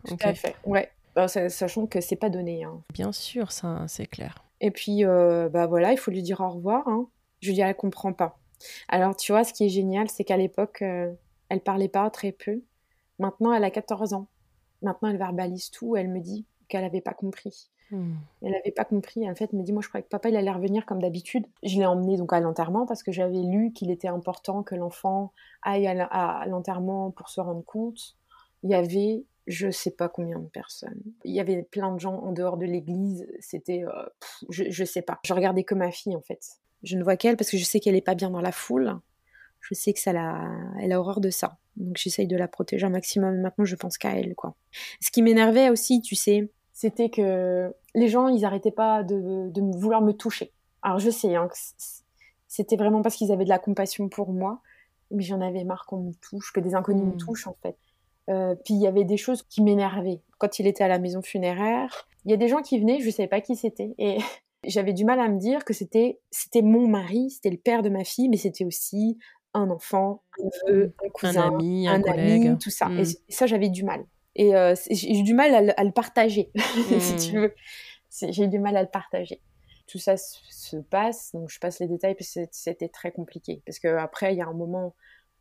[0.09, 0.55] Tout à fait.
[0.65, 0.91] Ouais.
[1.15, 2.65] Bah, sa- sachant que c'est pas donné.
[2.65, 2.83] hein.
[2.93, 4.45] Bien sûr, ça, c'est clair.
[4.61, 6.87] Et puis, euh, bah voilà, il faut lui dire au revoir.
[6.89, 7.07] Hein.
[7.41, 8.39] Julia, elle comprend pas.
[8.89, 11.13] Alors, tu vois, ce qui est génial, c'est qu'à l'époque, euh,
[11.49, 12.63] elle parlait pas très peu.
[13.19, 14.27] Maintenant, elle a 14 ans.
[14.83, 15.97] Maintenant, elle verbalise tout.
[15.97, 17.69] Elle me dit qu'elle avait pas compris.
[17.91, 18.15] Mmh.
[18.43, 19.31] Elle avait pas compris.
[19.31, 21.47] En fait, elle me dit, moi, je croyais que papa, il allait revenir comme d'habitude.
[21.63, 25.33] Je l'ai emmené donc à l'enterrement parce que j'avais lu qu'il était important que l'enfant
[25.63, 28.17] aille à l'enterrement pour se rendre compte.
[28.65, 31.03] Il y avait, je sais pas combien de personnes.
[31.25, 33.27] Il y avait plein de gens en dehors de l'église.
[33.41, 34.07] C'était, euh,
[34.51, 35.21] je, je sais pas.
[35.25, 36.41] Je regardais que ma fille, en fait.
[36.83, 38.99] Je ne vois qu'elle parce que je sais qu'elle est pas bien dans la foule.
[39.61, 41.59] Je sais que ça la, elle a horreur de ça.
[41.77, 43.41] Donc j'essaye de la protéger un maximum.
[43.41, 44.55] Maintenant, je pense qu'à elle, quoi.
[45.01, 50.03] Ce qui m'énervait aussi, tu sais, c'était que les gens, ils arrêtaient pas de, vouloir
[50.03, 50.53] me toucher.
[50.83, 51.57] Alors je sais hein, que
[52.47, 54.61] c'était vraiment parce qu'ils avaient de la compassion pour moi,
[55.11, 57.17] mais j'en avais marre qu'on me touche, que des inconnus me Mm.
[57.17, 57.77] touchent en fait.
[58.29, 60.21] Euh, puis il y avait des choses qui m'énervaient.
[60.39, 63.11] Quand il était à la maison funéraire, il y a des gens qui venaient, je
[63.11, 64.19] savais pas qui c'était, et
[64.65, 67.89] j'avais du mal à me dire que c'était c'était mon mari, c'était le père de
[67.89, 69.19] ma fille, mais c'était aussi
[69.55, 72.47] un enfant, un neveu, un Un cousin, ami, un, un collègue.
[72.49, 72.87] ami, tout ça.
[72.89, 72.99] Mm.
[72.99, 74.05] Et c- ça, j'avais du mal.
[74.35, 76.51] Et euh, j'ai eu du mal à, le- à le partager,
[77.01, 77.55] si tu veux.
[78.11, 79.41] C'est- J'ai eu du mal à le partager.
[79.87, 83.63] Tout ça se, se passe, donc je passe les détails parce que c'était très compliqué.
[83.65, 84.95] Parce qu'après, il y a un moment,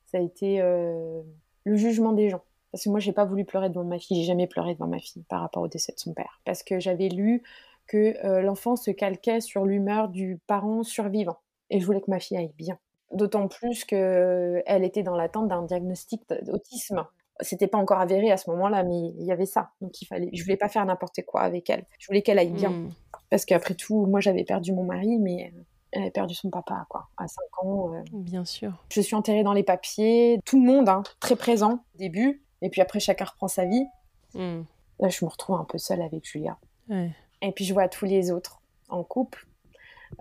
[0.05, 1.21] ça a été euh,
[1.65, 2.43] le jugement des gens.
[2.75, 4.17] Parce que moi, j'ai pas voulu pleurer devant ma fille.
[4.17, 6.41] J'ai jamais pleuré devant ma fille par rapport au décès de son père.
[6.43, 7.41] Parce que j'avais lu
[7.87, 11.37] que euh, l'enfant se calquait sur l'humeur du parent survivant.
[11.69, 12.77] Et je voulais que ma fille aille bien.
[13.13, 17.05] D'autant plus qu'elle était dans l'attente d'un diagnostic d'autisme.
[17.39, 19.69] C'était pas encore avéré à ce moment-là, mais il y avait ça.
[19.79, 21.85] Donc il fallait, je voulais pas faire n'importe quoi avec elle.
[21.97, 22.71] Je voulais qu'elle aille bien.
[22.71, 22.89] Mm.
[23.29, 25.61] Parce qu'après tout, moi j'avais perdu mon mari, mais euh,
[25.93, 27.93] elle avait perdu son papa, quoi, à 5 ans.
[27.93, 28.01] euh.
[28.11, 28.83] Bien sûr.
[28.89, 32.41] Je suis enterrée dans les papiers, tout le monde, hein, très présent au début.
[32.61, 33.85] Et puis après, chacun reprend sa vie.
[34.33, 34.61] Mm.
[34.99, 36.57] Là, je me retrouve un peu seule avec Julia.
[36.89, 37.11] Ouais.
[37.41, 39.47] Et puis je vois tous les autres en couple,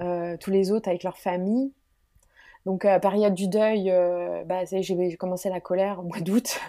[0.00, 1.72] euh, tous les autres avec leur famille.
[2.66, 6.60] Donc, à la période du deuil, euh, bah, j'ai commencé la colère au mois d'août.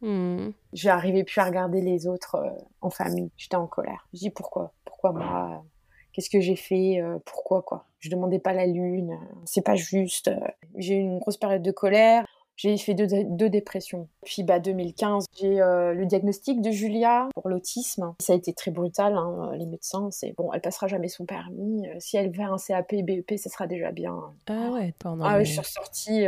[0.00, 0.50] Mm.
[0.72, 2.50] J'ai arrivé plus à regarder les autres euh,
[2.80, 3.30] en famille.
[3.36, 4.06] J'étais en colère.
[4.12, 4.72] Je dis pourquoi?
[4.84, 5.64] Pourquoi moi?
[6.12, 7.86] Qu'est-ce que j'ai fait Pourquoi quoi?
[7.98, 9.18] Je demandais pas la lune.
[9.46, 10.30] C'est pas juste.
[10.76, 12.24] J'ai eu une grosse période de colère.
[12.56, 14.08] J'ai fait deux, dépressions.
[14.24, 18.14] Puis bah 2015, j'ai le diagnostic de Julia pour l'autisme.
[18.20, 19.16] Ça a été très brutal.
[19.16, 21.86] Hein, les médecins, c'est bon, elle passera jamais son permis.
[21.98, 24.16] si elle veut un CAP, BEP, ça sera déjà bien.
[24.46, 25.24] Ah ouais, pendant.
[25.24, 26.26] Ah ouais, je suis ressortie.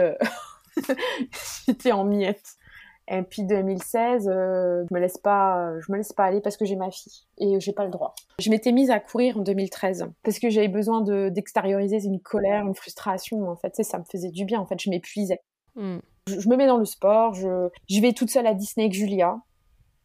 [1.66, 2.57] J'étais en miettes.
[3.09, 6.64] Et puis 2016, euh, je me laisse pas, je me laisse pas aller parce que
[6.64, 8.14] j'ai ma fille et j'ai pas le droit.
[8.41, 12.66] Je m'étais mise à courir en 2013 parce que j'avais besoin de d'extérioriser une colère,
[12.66, 13.49] une frustration.
[13.49, 14.61] En fait, ça me faisait du bien.
[14.61, 15.41] En fait, je m'épuisais.
[15.77, 15.99] Hmm.
[16.27, 17.35] Je, me mets dans le sport.
[17.35, 19.39] Je, je vais toute seule à Disney avec Julia.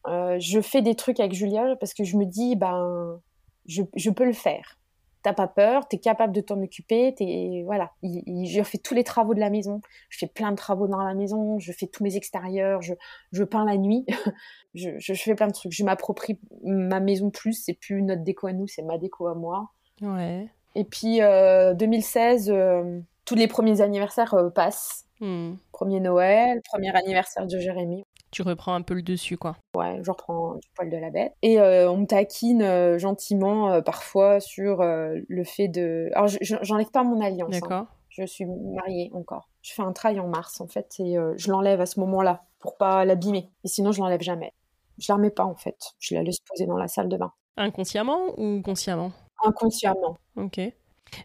[0.07, 3.19] Euh, je fais des trucs avec Julia parce que je me dis, ben,
[3.67, 4.77] je, je peux le faire
[5.23, 7.91] t'as pas peur, t'es capable de t'en occuper, t'es voilà.
[8.03, 11.13] je fais tous les travaux de la maison, je fais plein de travaux dans la
[11.13, 12.93] maison, je fais tous mes extérieurs, je,
[13.31, 14.05] je peins la nuit,
[14.73, 15.71] je, je, fais plein de trucs.
[15.71, 19.35] Je m'approprie ma maison plus, c'est plus notre déco à nous, c'est ma déco à
[19.35, 19.71] moi.
[20.01, 20.47] Ouais.
[20.75, 25.05] Et puis euh, 2016, euh, tous les premiers anniversaires euh, passent.
[25.21, 25.53] Hmm.
[25.71, 29.57] Premier Noël, premier anniversaire de Jérémy tu reprends un peu le dessus, quoi.
[29.75, 31.33] Ouais, je reprends du poil de la bête.
[31.41, 36.09] Et euh, on me taquine euh, gentiment euh, parfois sur le fait de.
[36.13, 37.53] Alors, j'enlève pas mon alliance.
[37.53, 37.59] Hein.
[37.59, 37.85] D'accord.
[38.09, 39.49] Je suis mariée encore.
[39.61, 42.77] Je fais un trail en mars, en fait, et je l'enlève à ce moment-là pour
[42.77, 43.49] pas l'abîmer.
[43.63, 44.53] Et sinon, je l'enlève jamais.
[44.97, 45.77] Je la remets pas, en fait.
[45.99, 47.31] Je la laisse poser dans la salle de bain.
[47.57, 49.11] Inconsciemment ou consciemment?
[49.43, 50.17] Inconsciemment.
[50.35, 50.59] Ok.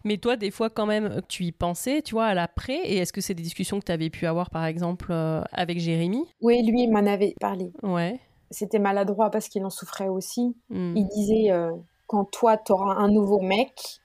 [0.04, 2.78] Mais toi, des fois, quand même, tu y pensais, tu vois, à l'après.
[2.84, 5.78] Et est-ce que c'est des discussions que tu avais pu avoir, par exemple, euh, avec
[5.78, 6.24] Jérémy?
[6.40, 7.72] Oui, lui, il m'en avait parlé.
[7.82, 8.20] Ouais.
[8.50, 10.56] C'était maladroit parce qu'il en souffrait aussi.
[10.70, 10.94] Hmm.
[10.96, 11.72] Il disait euh,
[12.06, 14.00] quand toi, tu auras un nouveau mec,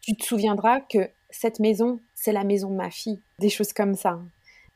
[0.00, 3.20] tu te souviendras que cette maison, c'est la maison de ma fille.
[3.38, 4.20] Des choses comme ça.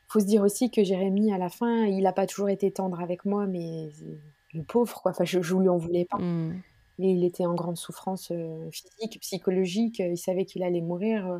[0.07, 3.01] Faut se dire aussi que Jérémy, à la fin, il n'a pas toujours été tendre
[3.01, 3.89] avec moi, mais
[4.53, 5.11] le pauvre, quoi.
[5.11, 6.17] Enfin, je, je lui en voulais pas.
[6.97, 11.27] Il était en grande souffrance euh, physique, psychologique, il savait qu'il allait mourir.
[11.27, 11.39] Euh.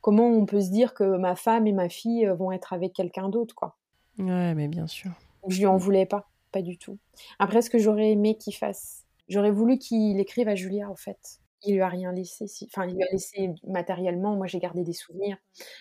[0.00, 2.92] Comment on peut se dire que ma femme et ma fille euh, vont être avec
[2.92, 3.76] quelqu'un d'autre, quoi?
[4.18, 5.10] Ouais, mais bien sûr.
[5.48, 6.98] Je lui en voulais pas, pas du tout.
[7.38, 11.40] Après, ce que j'aurais aimé qu'il fasse, j'aurais voulu qu'il écrive à Julia, en fait.
[11.66, 14.36] Il lui a rien laissé, enfin, il lui a laissé matériellement.
[14.36, 15.38] Moi, j'ai gardé des souvenirs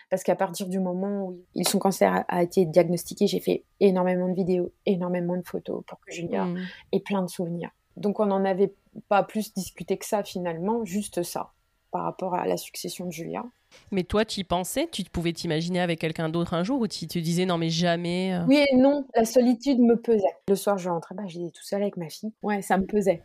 [0.09, 4.34] parce qu'à partir du moment où son cancer a été diagnostiqué, j'ai fait énormément de
[4.34, 6.59] vidéos, énormément de photos pour que Julia mmh.
[6.93, 7.71] ait plein de souvenirs.
[7.98, 8.74] Donc, on en avait
[9.08, 11.52] pas plus discuter que ça finalement, juste ça,
[11.91, 13.44] par rapport à la succession de Julia.
[13.91, 14.88] Mais toi, tu y pensais?
[14.91, 18.36] Tu pouvais t'imaginer avec quelqu'un d'autre un jour ou tu te disais non mais jamais
[18.36, 18.46] euh?
[18.48, 20.36] Oui et non, la solitude me pesait.
[20.48, 22.32] Le soir, je rentrais, bah, j'étais tout seul avec ma fille.
[22.44, 23.24] Ouais, ça me pesait.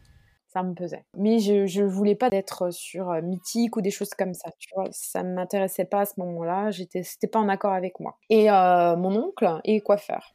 [0.48, 1.04] Ça me pesait.
[1.14, 4.50] Mais je ne voulais pas d'être sur euh, Mythique ou des choses comme ça.
[4.58, 6.70] Tu vois, ça ne m'intéressait pas à ce moment-là.
[6.70, 8.16] J'étais, c'était pas en accord avec moi.
[8.30, 10.34] Et euh, mon oncle est coiffeur.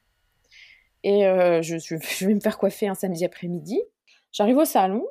[1.03, 3.81] Et je, je vais me faire coiffer un samedi après-midi.
[4.33, 5.05] J'arrive au salon,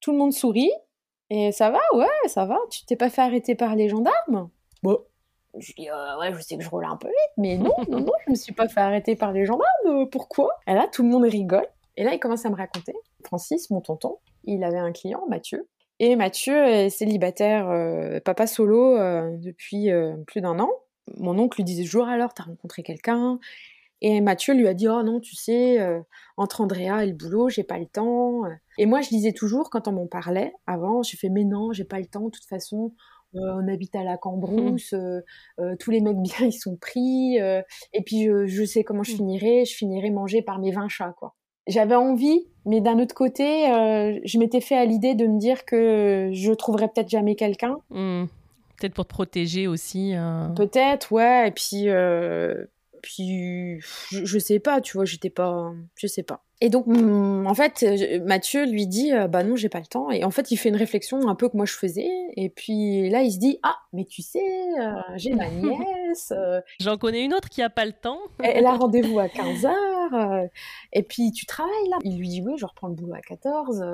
[0.00, 0.72] tout le monde sourit.
[1.30, 2.58] Et ça va, ouais, ça va.
[2.70, 4.50] Tu t'es pas fait arrêter par les gendarmes?
[4.82, 4.98] Bon.
[5.56, 8.00] Je dis, euh, ouais, je sais que je roule un peu vite, mais non, non,
[8.00, 9.70] non, je me suis pas fait arrêter par les gendarmes.
[9.86, 10.50] Euh, pourquoi?
[10.66, 11.66] Et là, tout le monde rigole.
[11.96, 12.92] Et là, il commence à me raconter.
[13.24, 15.68] Francis, mon tonton, il avait un client, Mathieu.
[16.00, 18.98] Et Mathieu est célibataire, euh, papa solo,
[19.38, 19.90] depuis
[20.26, 20.70] plus d'un an.
[21.16, 23.38] Mon oncle lui disait, jour alors, t'as rencontré quelqu'un
[24.06, 25.98] et Mathieu lui a dit Oh non, tu sais, euh,
[26.36, 28.42] entre Andrea et le boulot, j'ai pas le temps.
[28.76, 31.84] Et moi, je disais toujours, quand on m'en parlait avant, je fais Mais non, j'ai
[31.84, 32.92] pas le temps, de toute façon,
[33.34, 35.22] euh, on habite à la Cambrousse, euh,
[35.80, 37.36] tous les mecs bien, ils sont pris.
[37.38, 39.16] et puis, je, sais comment je mmh.
[39.16, 41.34] finirai, je finirai manger par mes 20 chats, quoi.
[41.66, 43.64] J'avais envie, mais d'un autre côté,
[44.22, 47.78] je m'étais fait à l'idée de me dire que je trouverais peut-être jamais quelqu'un.
[47.88, 48.24] Mmh.
[48.76, 50.12] Peut-être pour te protéger aussi.
[50.56, 51.48] Peut-être, ouais.
[51.48, 51.88] Et puis,
[53.04, 56.42] puis je, je, sais pas, tu vois, j'étais pas, je sais pas.
[56.62, 57.84] Et donc en fait,
[58.24, 60.10] Mathieu lui dit euh, bah non, j'ai pas le temps.
[60.10, 62.08] Et en fait, il fait une réflexion un peu que moi je faisais.
[62.36, 64.40] Et puis là, il se dit ah mais tu sais,
[64.80, 66.32] euh, j'ai ma nièce.
[66.32, 68.18] Euh, J'en connais une autre qui a pas le temps.
[68.42, 70.48] elle a rendez-vous à 15 h
[70.92, 71.98] et puis tu travailles là.
[72.02, 73.84] Il lui dit oui, je reprends le boulot à 14.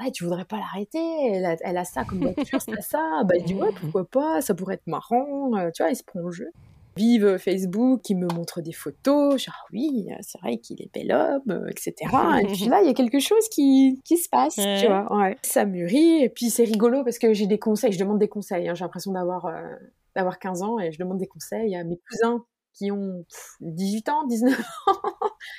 [0.00, 0.98] ouais, tu voudrais pas l'arrêter
[1.32, 3.22] elle a, elle a, ça comme voiture, ça, ça.
[3.24, 5.52] Bah il dit ouais, pourquoi pas, ça pourrait être marrant.
[5.74, 6.50] tu vois, il se prend au jeu
[6.96, 11.66] vive Facebook, qui me montre des photos, genre oui, c'est vrai qu'il est bel homme,
[11.68, 11.94] etc.
[12.42, 15.06] et puis là, il y a quelque chose qui, qui se passe, tu vois.
[15.16, 15.36] Ouais.
[15.42, 18.68] Ça mûrit, et puis c'est rigolo parce que j'ai des conseils, je demande des conseils.
[18.68, 18.74] Hein.
[18.74, 19.60] J'ai l'impression d'avoir euh,
[20.14, 23.24] d'avoir 15 ans et je demande des conseils à mes cousins qui ont
[23.60, 24.92] 18 ans, 19 ans.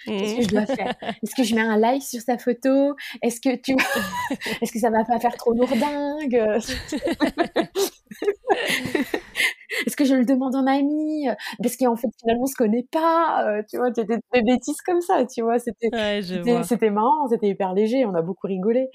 [0.06, 0.96] Qu'est-ce que je dois faire?
[1.02, 2.96] Est-ce que je mets un like sur sa photo?
[3.22, 3.74] Est-ce que tu
[4.62, 6.60] Est-ce que ça va pas faire trop lourdingue?
[9.88, 11.28] Est-ce que je le demande en ami
[11.62, 13.46] Parce qu'en fait, finalement, on se connaît pas.
[13.48, 15.60] Euh, tu vois, c'était des bêtises comme ça, tu vois.
[15.60, 16.22] C'était
[16.64, 18.06] c'était marrant, c'était hyper léger.
[18.06, 18.90] On a beaucoup rigolé.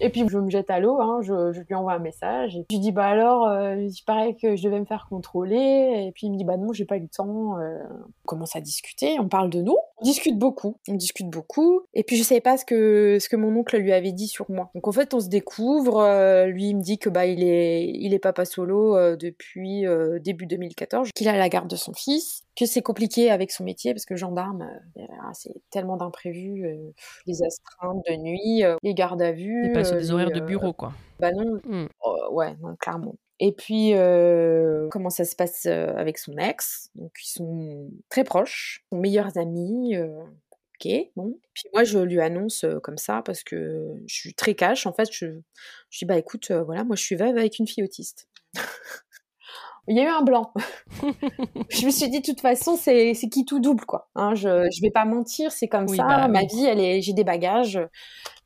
[0.00, 2.56] Et puis je me jette à l'eau, hein, je, lui envoie un message.
[2.56, 6.04] Et puis je dis bah alors, euh, il paraît que je devais me faire contrôler.
[6.06, 7.58] Et puis il me dit bah non, j'ai pas eu le temps.
[7.58, 7.78] Euh.
[8.24, 11.82] On commence à discuter, on parle de nous, on discute beaucoup, on discute beaucoup.
[11.94, 14.50] Et puis je savais pas ce que ce que mon oncle lui avait dit sur
[14.50, 14.70] moi.
[14.74, 16.00] Donc en fait on se découvre.
[16.00, 19.84] Euh, lui il me dit que bah il est il est papa solo depuis
[20.20, 23.92] début 2014, qu'il a la garde de son fils que c'est compliqué avec son métier
[23.94, 25.02] parce que gendarme, euh,
[25.32, 26.92] c'est tellement d'imprévus, euh,
[27.26, 29.72] les astreintes de nuit, euh, les gardes à vue.
[29.72, 30.92] Pas sur des horaires de bureau, quoi.
[31.20, 31.86] Bah non, Mm.
[32.04, 33.16] oh, ouais, non, clairement.
[33.40, 33.92] Et puis,
[34.90, 36.90] comment ça se passe avec son ex?
[36.94, 39.96] Donc, ils sont très proches, sont meilleurs amis.
[39.98, 41.38] ok, bon.
[41.52, 44.86] Puis moi, je lui annonce comme ça parce que je suis très cash.
[44.86, 45.26] En fait, je,
[45.90, 48.28] je dis, bah écoute, voilà, moi je suis veuve avec une fille autiste.
[49.88, 50.52] Il y a eu un blanc.
[51.70, 54.08] je me suis dit, de toute façon, c'est qui tout double, quoi.
[54.14, 56.04] Hein, je, je vais pas mentir, c'est comme Oui, ça.
[56.06, 56.46] bah Ma oui.
[56.46, 57.78] vie, elle est, j'ai des bagages.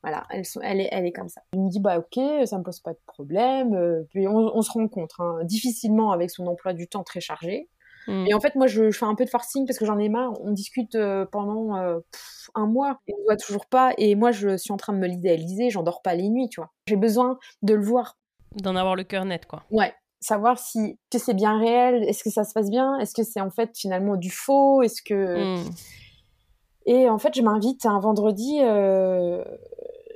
[0.02, 1.40] Voilà, elle, est, elle est comme ça.
[1.52, 3.74] Il me dit, bah ok, ça me pose pas de problème.
[3.74, 7.68] euh, Puis on, on se rencontre, hein, difficilement avec son emploi du temps très chargé.
[8.06, 8.26] Mm.
[8.28, 10.08] Et en fait, moi, je, je fais un peu de forcing parce que j'en ai
[10.08, 10.32] marre.
[10.42, 13.92] On discute euh, pendant euh, pff, un mois et on ne voit toujours pas.
[13.98, 15.70] Et moi, je suis en train de me l'idéaliser.
[15.70, 16.70] J'en dors pas les nuits, tu vois.
[16.86, 18.16] J'ai besoin de le voir.
[18.56, 19.64] D'en avoir le cœur net, quoi.
[19.70, 19.92] Ouais.
[20.20, 23.40] Savoir si que c'est bien réel, est-ce que ça se passe bien, est-ce que c'est
[23.40, 25.70] en fait finalement du faux, est-ce que Mm.
[26.86, 29.44] et en fait je m'invite un vendredi, euh...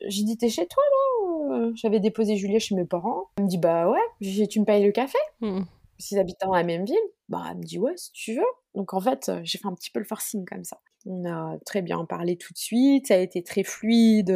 [0.08, 3.24] j'ai dit t'es chez toi là Euh, J'avais déposé Julia chez mes parents.
[3.36, 5.62] Elle me dit bah ouais, dit, tu me payes le café Mm.
[5.98, 6.96] S'ils habitent dans la même ville,
[7.28, 8.42] bah elle me dit ouais si tu veux.
[8.74, 10.78] Donc en fait euh, j'ai fait un petit peu le forcing comme ça.
[11.06, 14.30] On a très bien parlé tout de suite, ça a été très fluide.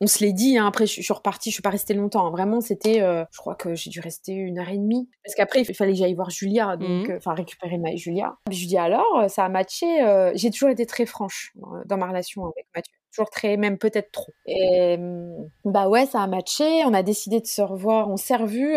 [0.00, 2.26] On se l'est dit, hein, après je suis repartie, je suis pas restée longtemps.
[2.26, 2.30] hein.
[2.30, 5.08] Vraiment, c'était, euh, je crois que j'ai dû rester une heure et demie.
[5.24, 7.10] Parce qu'après, il fallait que j'aille voir Julia, donc, Mhm.
[7.12, 8.36] euh, enfin récupérer ma Julia.
[8.50, 10.02] Je lui dis alors, euh, ça a matché.
[10.02, 11.52] euh, j'ai toujours été très franche
[11.86, 12.92] dans ma relation avec Mathieu.
[13.12, 14.32] Toujours très, même peut-être trop.
[14.44, 16.84] Et hum, bah ouais, ça a matché.
[16.84, 18.10] On a décidé de se revoir.
[18.10, 18.74] On s'est revus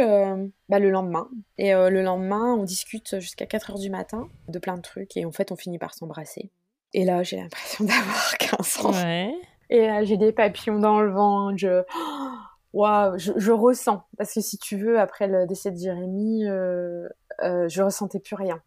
[0.70, 1.28] bah, le lendemain.
[1.58, 5.18] Et le lendemain, on discute jusqu'à 4 heures du matin de plein de trucs.
[5.18, 6.52] Et en fait, on finit par s'embrasser.
[6.94, 8.92] Et là, j'ai l'impression d'avoir 15 ans.
[8.94, 9.34] Ouais.
[9.70, 11.58] Et j'ai des papillons dans le ventre.
[11.58, 11.84] Je...
[12.74, 14.04] Waouh, je, je ressens.
[14.18, 17.08] Parce que si tu veux, après le décès de Jérémy, euh,
[17.44, 18.62] euh, je ressentais plus rien.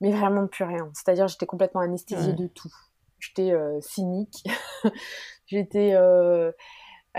[0.00, 0.90] Mais vraiment plus rien.
[0.94, 2.36] C'est-à-dire, j'étais complètement anesthésiée Ouais.
[2.38, 2.72] de tout.
[3.20, 4.44] J'étais euh, cynique.
[5.46, 5.94] j'étais,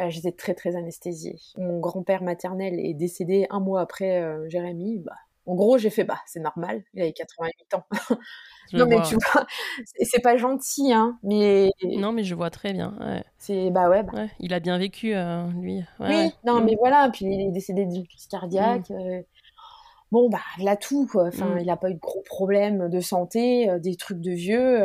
[0.09, 1.37] j'étais très très anesthésiée.
[1.57, 4.99] Mon grand-père maternel est décédé un mois après Jérémy.
[4.99, 5.15] Bah,
[5.45, 6.83] en gros, j'ai fait bah, c'est normal.
[6.93, 7.83] Il avait 88 ans.
[8.73, 9.05] Non mais vois.
[9.05, 9.45] tu vois,
[10.01, 11.19] c'est pas gentil, hein.
[11.23, 12.95] Mais Non, mais je vois très bien.
[13.01, 13.21] Ouais.
[13.37, 14.29] c'est bah ouais, bah, Ouais.
[14.39, 15.79] Il a bien vécu, euh, lui.
[15.99, 16.65] Ouais, Oui, non, Mm.
[16.65, 18.89] mais voilà, puis il est décédé d'une crise cardiaque.
[18.91, 19.21] euh,
[20.11, 21.27] Bon, bah, a tout, quoi.
[21.27, 21.59] Enfin, Mm.
[21.59, 24.79] il n'a pas eu de gros problèmes de santé, euh, des trucs de vieux.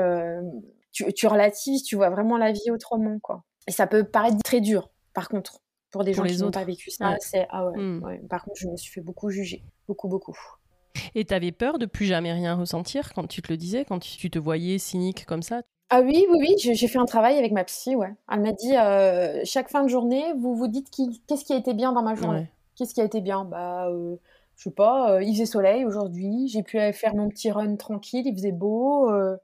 [0.92, 3.44] tu, tu relativises, tu vois vraiment la vie autrement, quoi.
[3.68, 5.60] Et ça peut paraître très dur, par contre,
[5.92, 7.14] pour des Pour gens les qui n'ont pas vécu ça.
[7.20, 8.02] C'est ah ouais, Mm.
[8.02, 8.18] ouais.
[8.30, 10.36] Par contre, je me suis fait beaucoup juger, beaucoup, beaucoup.
[11.14, 14.30] Et t'avais peur de plus jamais rien ressentir quand tu te le disais, quand tu
[14.30, 15.62] te voyais cynique comme ça?
[15.88, 18.12] Ah oui, oui, oui, j'ai fait un travail avec ma psy, ouais.
[18.30, 20.88] Elle m'a dit, euh, chaque fin de journée, vous vous dites
[21.28, 22.40] qu'est-ce qui a été bien dans ma journée?
[22.40, 22.50] Ouais.
[22.74, 23.44] Qu'est-ce qui a été bien?
[23.44, 24.16] Bah, euh,
[24.56, 27.76] je sais pas, euh, il faisait soleil aujourd'hui, j'ai pu aller faire mon petit run
[27.76, 29.36] tranquille, il faisait beau, euh,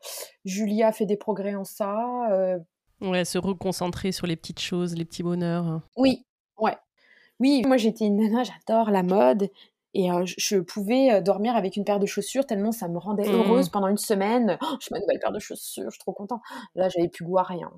[0.45, 2.61] Julia a fait des progrès en ça.
[3.01, 5.80] Ouais, se reconcentrer sur les petites choses, les petits bonheurs.
[5.97, 6.24] Oui,
[6.59, 6.76] ouais.
[7.40, 9.49] Oui, moi j'étais une nana, j'adore la mode.
[9.95, 13.28] Et euh, je, je pouvais dormir avec une paire de chaussures tellement ça me rendait
[13.28, 13.34] Mhm.
[13.34, 14.57] heureuse pendant une semaine.
[14.62, 16.40] Oh, j'ai ma nouvelle paire de chaussures, je suis trop contente.
[16.74, 17.70] Là, j'avais plus goût à rien.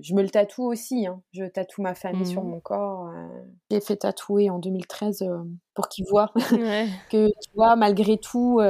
[0.00, 1.20] Je me le tatoue aussi, hein.
[1.32, 2.50] je tatoue ma famille sur Mhm.
[2.50, 3.08] mon corps.
[3.08, 3.28] euh.
[3.70, 6.88] J'ai fait tatouer en 2013 euh, pour qu'ils voient Ouais.
[7.10, 8.60] que, tu vois, malgré tout,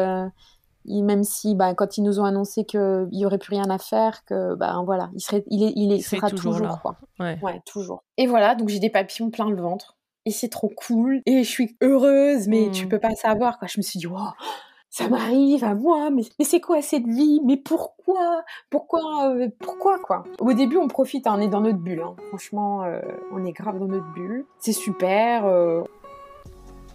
[0.89, 4.25] même si, bah, quand ils nous ont annoncé qu'il n'y aurait plus rien à faire,
[4.25, 6.79] que, bah, voilà, il, serait, il, est, il, est, Il serait sera toujours toujours, là.
[6.83, 6.97] quoi.
[7.19, 7.39] Ouais.
[7.43, 8.03] Ouais, toujours.
[8.19, 9.95] Et voilà, donc j'ai des papillons plein le ventre.
[10.27, 11.22] Et c'est trop cool.
[11.24, 13.68] Et je suis heureuse, mais tu peux pas savoir, quoi.
[13.68, 14.18] Je me suis dit, wow,
[14.91, 17.41] ça m'arrive à moi, mais, mais c'est quoi cette vie?
[17.45, 18.43] Mais pourquoi?
[18.68, 20.24] Pourquoi euh, Pourquoi, quoi?
[20.41, 22.03] Au début, on profite, hein, on est dans notre bulle.
[22.05, 22.16] hein.
[22.29, 23.01] Franchement, euh,
[23.33, 24.45] on est grave dans notre bulle.
[24.59, 25.47] C'est super.
[25.47, 25.83] euh,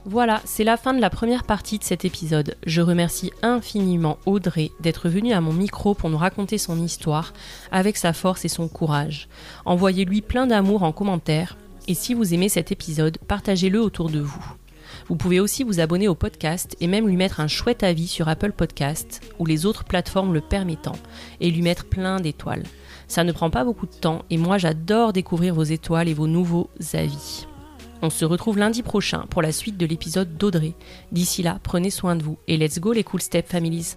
[0.03, 2.57] Voilà, c'est la fin de la première partie de cet épisode.
[2.65, 7.33] Je remercie infiniment Audrey d'être venue à mon micro pour nous raconter son histoire
[7.71, 9.29] avec sa force et son courage.
[9.63, 11.55] Envoyez-lui plein d'amour en commentaire
[11.87, 14.53] et si vous aimez cet épisode, partagez-le autour de vous.
[15.07, 18.27] Vous pouvez aussi vous abonner au podcast et même lui mettre un chouette avis sur
[18.27, 20.95] Apple Podcast ou les autres plateformes le permettant
[21.39, 22.63] et lui mettre plein d'étoiles.
[23.07, 26.27] Ça ne prend pas beaucoup de temps et moi j'adore découvrir vos étoiles et vos
[26.27, 27.45] nouveaux avis.
[28.01, 30.73] On se retrouve lundi prochain pour la suite de l'épisode d'Audrey.
[31.11, 33.95] D'ici là, prenez soin de vous et let's go les Cool Step Families.